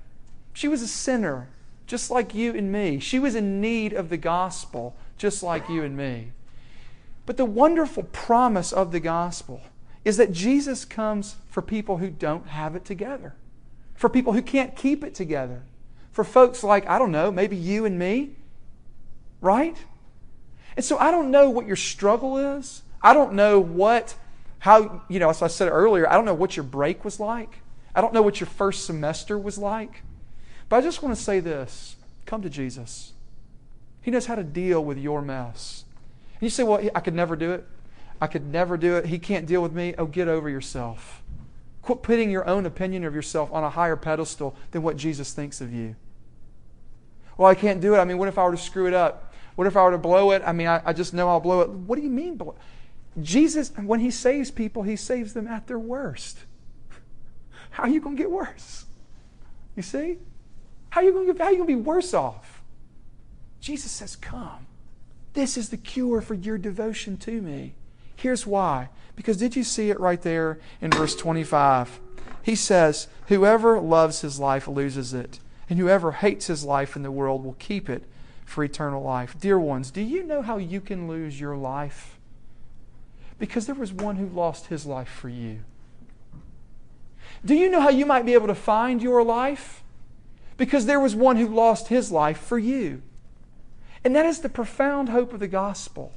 She 0.53 0.67
was 0.67 0.83
a 0.83 0.87
sinner, 0.87 1.49
just 1.87 2.11
like 2.11 2.35
you 2.35 2.53
and 2.53 2.71
me. 2.71 2.99
She 2.99 3.17
was 3.17 3.33
in 3.33 3.59
need 3.59 3.93
of 3.93 4.09
the 4.09 4.17
gospel, 4.17 4.95
just 5.17 5.41
like 5.41 5.67
you 5.67 5.81
and 5.81 5.97
me. 5.97 6.33
But 7.25 7.37
the 7.37 7.45
wonderful 7.45 8.03
promise 8.03 8.71
of 8.71 8.91
the 8.91 8.99
gospel 8.99 9.61
is 10.05 10.17
that 10.17 10.31
Jesus 10.31 10.85
comes 10.85 11.37
for 11.47 11.63
people 11.63 11.97
who 11.97 12.11
don't 12.11 12.49
have 12.49 12.75
it 12.75 12.85
together, 12.85 13.33
for 13.95 14.09
people 14.09 14.33
who 14.33 14.43
can't 14.43 14.75
keep 14.75 15.03
it 15.03 15.15
together, 15.15 15.63
for 16.11 16.23
folks 16.23 16.63
like, 16.63 16.87
I 16.87 16.99
don't 16.99 17.11
know, 17.11 17.31
maybe 17.31 17.55
you 17.55 17.85
and 17.85 17.97
me 17.97 18.35
right? 19.43 19.77
And 20.75 20.83
so 20.83 20.97
I 20.97 21.11
don't 21.11 21.29
know 21.29 21.49
what 21.49 21.67
your 21.67 21.75
struggle 21.75 22.37
is. 22.37 22.81
I 23.03 23.13
don't 23.13 23.33
know 23.33 23.59
what, 23.59 24.15
how, 24.63 25.01
you 25.09 25.19
know, 25.19 25.29
as 25.29 25.41
I 25.41 25.47
said 25.47 25.67
earlier, 25.67 26.09
I 26.09 26.13
don't 26.13 26.23
know 26.23 26.33
what 26.33 26.55
your 26.55 26.63
break 26.63 27.03
was 27.03 27.19
like. 27.19 27.59
I 27.93 27.99
don't 27.99 28.13
know 28.13 28.21
what 28.21 28.39
your 28.39 28.47
first 28.47 28.85
semester 28.85 29.37
was 29.37 29.57
like. 29.57 30.03
But 30.69 30.77
I 30.77 30.81
just 30.81 31.03
want 31.03 31.13
to 31.13 31.21
say 31.21 31.41
this 31.41 31.97
come 32.25 32.41
to 32.43 32.49
Jesus. 32.49 33.11
He 34.01 34.09
knows 34.09 34.27
how 34.27 34.35
to 34.35 34.43
deal 34.43 34.81
with 34.81 34.97
your 34.97 35.21
mess. 35.21 35.83
And 36.35 36.43
you 36.43 36.49
say, 36.49 36.63
well, 36.63 36.79
I 36.95 37.01
could 37.01 37.13
never 37.13 37.35
do 37.35 37.51
it. 37.51 37.67
I 38.21 38.27
could 38.27 38.45
never 38.45 38.77
do 38.77 38.95
it. 38.95 39.07
He 39.07 39.19
can't 39.19 39.45
deal 39.45 39.61
with 39.61 39.73
me. 39.73 39.95
Oh, 39.97 40.05
get 40.05 40.29
over 40.29 40.47
yourself. 40.47 41.21
Quit 41.81 42.01
putting 42.01 42.31
your 42.31 42.47
own 42.47 42.65
opinion 42.65 43.03
of 43.03 43.13
yourself 43.13 43.51
on 43.51 43.65
a 43.65 43.69
higher 43.69 43.97
pedestal 43.97 44.55
than 44.71 44.81
what 44.81 44.95
Jesus 44.95 45.33
thinks 45.33 45.59
of 45.59 45.73
you. 45.73 45.97
Well, 47.35 47.49
I 47.49 47.55
can't 47.55 47.81
do 47.81 47.95
it. 47.95 47.97
I 47.97 48.05
mean, 48.05 48.17
what 48.17 48.29
if 48.29 48.37
I 48.37 48.45
were 48.45 48.51
to 48.51 48.57
screw 48.57 48.87
it 48.87 48.93
up? 48.93 49.33
What 49.55 49.67
if 49.67 49.75
I 49.75 49.83
were 49.83 49.91
to 49.91 49.97
blow 49.97 50.31
it? 50.31 50.41
I 50.45 50.53
mean, 50.53 50.67
I, 50.67 50.81
I 50.85 50.93
just 50.93 51.13
know 51.13 51.27
I'll 51.27 51.41
blow 51.41 51.59
it. 51.59 51.69
What 51.69 51.97
do 51.97 52.01
you 52.01 52.09
mean 52.09 52.37
blow 52.37 52.55
Jesus, 53.21 53.71
when 53.75 53.99
he 53.99 54.11
saves 54.11 54.49
people, 54.49 54.83
he 54.83 54.95
saves 54.95 55.33
them 55.33 55.47
at 55.47 55.67
their 55.67 55.79
worst. 55.79 56.39
How 57.71 57.83
are 57.83 57.89
you 57.89 58.01
going 58.01 58.15
to 58.15 58.21
get 58.21 58.31
worse? 58.31 58.85
You 59.75 59.83
see? 59.83 60.17
How 60.89 61.01
are 61.01 61.03
you 61.03 61.11
going 61.11 61.33
to, 61.33 61.43
are 61.43 61.51
you 61.51 61.57
going 61.57 61.69
to 61.69 61.75
be 61.75 61.81
worse 61.81 62.13
off? 62.13 62.61
Jesus 63.59 63.91
says, 63.91 64.15
Come. 64.15 64.67
This 65.33 65.57
is 65.57 65.69
the 65.69 65.77
cure 65.77 66.21
for 66.21 66.35
your 66.35 66.57
devotion 66.57 67.17
to 67.17 67.41
me. 67.41 67.73
Here's 68.15 68.45
why. 68.45 68.89
Because 69.15 69.37
did 69.37 69.55
you 69.55 69.63
see 69.63 69.89
it 69.89 69.99
right 69.99 70.21
there 70.21 70.59
in 70.81 70.91
verse 70.91 71.15
25? 71.15 71.99
He 72.43 72.55
says, 72.55 73.07
Whoever 73.27 73.79
loves 73.79 74.21
his 74.21 74.39
life 74.39 74.67
loses 74.67 75.13
it, 75.13 75.39
and 75.69 75.79
whoever 75.79 76.11
hates 76.11 76.47
his 76.47 76.63
life 76.63 76.95
in 76.95 77.03
the 77.03 77.11
world 77.11 77.43
will 77.43 77.55
keep 77.57 77.89
it 77.89 78.03
for 78.45 78.63
eternal 78.63 79.01
life. 79.01 79.35
Dear 79.39 79.57
ones, 79.57 79.91
do 79.91 80.01
you 80.01 80.23
know 80.23 80.41
how 80.41 80.57
you 80.57 80.81
can 80.81 81.07
lose 81.07 81.39
your 81.39 81.55
life? 81.55 82.19
Because 83.39 83.65
there 83.65 83.75
was 83.75 83.91
one 83.91 84.15
who 84.15 84.27
lost 84.27 84.67
his 84.67 84.85
life 84.85 85.09
for 85.09 85.29
you. 85.29 85.59
Do 87.45 87.55
you 87.55 87.69
know 87.69 87.81
how 87.81 87.89
you 87.89 88.05
might 88.05 88.25
be 88.25 88.33
able 88.33 88.47
to 88.47 88.55
find 88.55 89.01
your 89.01 89.23
life? 89.23 89.83
Because 90.55 90.85
there 90.85 90.99
was 90.99 91.15
one 91.15 91.37
who 91.37 91.47
lost 91.47 91.87
his 91.87 92.11
life 92.11 92.37
for 92.37 92.57
you. 92.57 93.01
And 94.03 94.15
that 94.15 94.25
is 94.25 94.39
the 94.39 94.49
profound 94.49 95.09
hope 95.09 95.33
of 95.33 95.39
the 95.39 95.47
gospel 95.47 96.13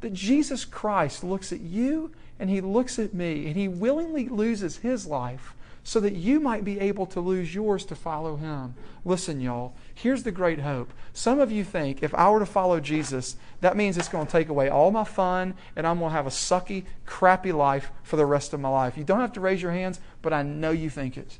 that 0.00 0.12
Jesus 0.12 0.64
Christ 0.64 1.24
looks 1.24 1.52
at 1.52 1.60
you 1.60 2.12
and 2.38 2.50
he 2.50 2.60
looks 2.60 2.98
at 2.98 3.14
me 3.14 3.46
and 3.46 3.56
he 3.56 3.68
willingly 3.68 4.28
loses 4.28 4.78
his 4.78 5.06
life 5.06 5.54
so 5.86 6.00
that 6.00 6.16
you 6.16 6.40
might 6.40 6.64
be 6.64 6.80
able 6.80 7.06
to 7.06 7.20
lose 7.20 7.54
yours 7.54 7.84
to 7.84 7.94
follow 7.94 8.34
him. 8.34 8.74
Listen, 9.04 9.40
y'all, 9.40 9.72
here's 9.94 10.24
the 10.24 10.32
great 10.32 10.58
hope. 10.58 10.92
Some 11.12 11.38
of 11.38 11.52
you 11.52 11.62
think 11.62 12.02
if 12.02 12.12
I 12.12 12.28
were 12.28 12.40
to 12.40 12.44
follow 12.44 12.80
Jesus, 12.80 13.36
that 13.60 13.76
means 13.76 13.96
it's 13.96 14.08
going 14.08 14.26
to 14.26 14.32
take 14.32 14.48
away 14.48 14.68
all 14.68 14.90
my 14.90 15.04
fun 15.04 15.54
and 15.76 15.86
I'm 15.86 16.00
going 16.00 16.10
to 16.10 16.16
have 16.16 16.26
a 16.26 16.30
sucky, 16.30 16.86
crappy 17.04 17.52
life 17.52 17.92
for 18.02 18.16
the 18.16 18.26
rest 18.26 18.52
of 18.52 18.58
my 18.58 18.68
life. 18.68 18.98
You 18.98 19.04
don't 19.04 19.20
have 19.20 19.32
to 19.34 19.40
raise 19.40 19.62
your 19.62 19.70
hands, 19.70 20.00
but 20.22 20.32
I 20.32 20.42
know 20.42 20.72
you 20.72 20.90
think 20.90 21.16
it. 21.16 21.38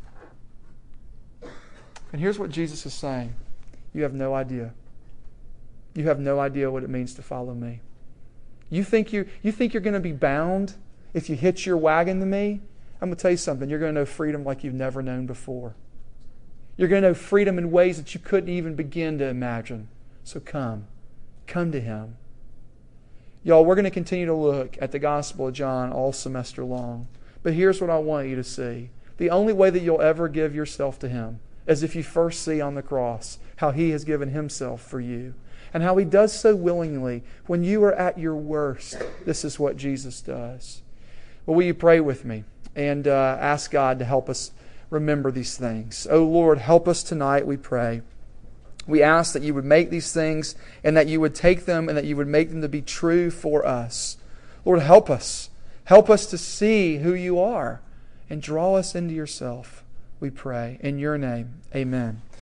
And 2.13 2.21
here's 2.21 2.39
what 2.39 2.51
Jesus 2.51 2.87
is 2.87 2.95
saying 2.95 3.35
You 3.93 4.05
have 4.05 4.15
no 4.15 4.33
idea. 4.33 4.75
You 5.93 6.07
have 6.07 6.21
no 6.21 6.39
idea 6.39 6.71
what 6.71 6.85
it 6.85 6.89
means 6.89 7.15
to 7.15 7.23
follow 7.23 7.53
me. 7.53 7.81
You 8.71 8.85
think, 8.85 9.13
you, 9.13 9.27
you 9.43 9.51
think 9.51 9.75
you're 9.75 9.81
going 9.81 9.95
to 9.95 9.99
be 9.99 10.13
bound 10.13 10.75
if 11.15 11.29
you 11.29 11.35
hitch 11.35 11.67
your 11.67 11.77
wagon 11.77 12.21
to 12.21 12.27
me? 12.27 12.61
I'm 13.01 13.09
going 13.09 13.17
to 13.17 13.23
tell 13.23 13.31
you 13.31 13.37
something. 13.37 13.69
You're 13.69 13.79
going 13.79 13.95
to 13.95 14.01
know 14.01 14.07
freedom 14.07 14.45
like 14.45 14.65
you've 14.65 14.75
never 14.75 15.03
known 15.03 15.27
before. 15.27 15.75
You're 16.77 16.89
going 16.89 17.03
to 17.03 17.09
know 17.09 17.15
freedom 17.15 17.59
in 17.59 17.71
ways 17.71 17.97
that 17.99 18.15
you 18.15 18.21
couldn't 18.21 18.49
even 18.49 18.75
begin 18.75 19.19
to 19.19 19.27
imagine. 19.27 19.89
So 20.25 20.41
come. 20.41 20.87
Come 21.47 21.73
to 21.73 21.81
Him. 21.81 22.17
Y'all, 23.45 23.65
we're 23.65 23.77
going 23.77 23.85
to 23.85 23.91
continue 23.91 24.27
to 24.27 24.35
look 24.35 24.77
at 24.81 24.93
the 24.93 24.99
Gospel 24.99 25.49
of 25.49 25.55
John 25.55 25.93
all 25.93 26.13
semester 26.13 26.65
long. 26.65 27.07
But 27.43 27.55
here's 27.55 27.81
what 27.81 27.91
I 27.91 27.99
want 27.99 28.29
you 28.29 28.37
to 28.37 28.45
see 28.45 28.91
the 29.19 29.31
only 29.31 29.53
way 29.53 29.71
that 29.71 29.81
you'll 29.81 30.03
ever 30.03 30.29
give 30.29 30.55
yourself 30.55 30.99
to 30.99 31.09
Him 31.09 31.41
is 31.67 31.83
if 31.83 31.97
you 31.97 32.03
first 32.03 32.43
see 32.43 32.61
on 32.61 32.75
the 32.75 32.83
cross 32.83 33.39
how 33.57 33.71
He 33.71 33.91
has 33.91 34.05
given 34.05 34.31
Himself 34.31 34.83
for 34.83 35.01
you 35.01 35.35
and 35.73 35.83
how 35.83 35.97
He 35.97 36.05
does 36.05 36.39
so 36.39 36.57
willingly. 36.57 37.23
When 37.47 37.63
you 37.63 37.83
are 37.85 37.95
at 37.95 38.19
your 38.19 38.37
worst, 38.37 39.03
this 39.25 39.45
is 39.45 39.59
what 39.59 39.77
Jesus 39.77 40.21
does. 40.21 40.83
Well, 41.45 41.57
will 41.57 41.65
you 41.65 41.75
pray 41.75 42.01
with 42.01 42.25
me? 42.25 42.45
And 42.77 43.09
uh, 43.09 43.39
ask 43.41 43.71
God 43.71 43.99
to 43.99 44.05
help 44.05 44.29
us 44.29 44.53
remember 44.91 45.33
these 45.33 45.57
things. 45.57 46.07
Oh 46.09 46.25
Lord, 46.25 46.59
help 46.59 46.87
us 46.87 47.03
tonight, 47.03 47.47
we 47.47 47.57
pray. 47.57 48.03
We 48.87 49.03
ask 49.03 49.33
that 49.33 49.43
you 49.43 49.53
would 49.55 49.65
make 49.65 49.91
these 49.91 50.13
things 50.13 50.55
and 50.85 50.97
that 50.97 51.09
you 51.09 51.21
would 51.21 51.35
take 51.35 51.65
them 51.65 51.89
and 51.89 51.99
that 51.99 52.05
you 52.05 52.15
would 52.17 52.29
make 52.29 52.51
them 52.51 52.63
to 52.63 52.69
be 52.69 52.83
true 52.83 53.33
for 53.33 53.67
us. 53.67 54.17
Lord, 54.65 54.81
help 54.81 55.11
us. 55.11 55.51
Help 55.85 56.09
us 56.09 56.27
to 56.27 56.39
see 56.39 56.99
who 56.99 57.15
you 57.15 57.41
are 57.41 57.81
and 58.29 58.43
draw 58.43 58.75
us 58.75 58.95
into 58.95 59.15
yourself, 59.15 59.85
we 60.21 60.31
pray. 60.31 60.79
In 60.81 60.99
your 60.99 61.17
name, 61.19 61.63
amen. 61.75 62.23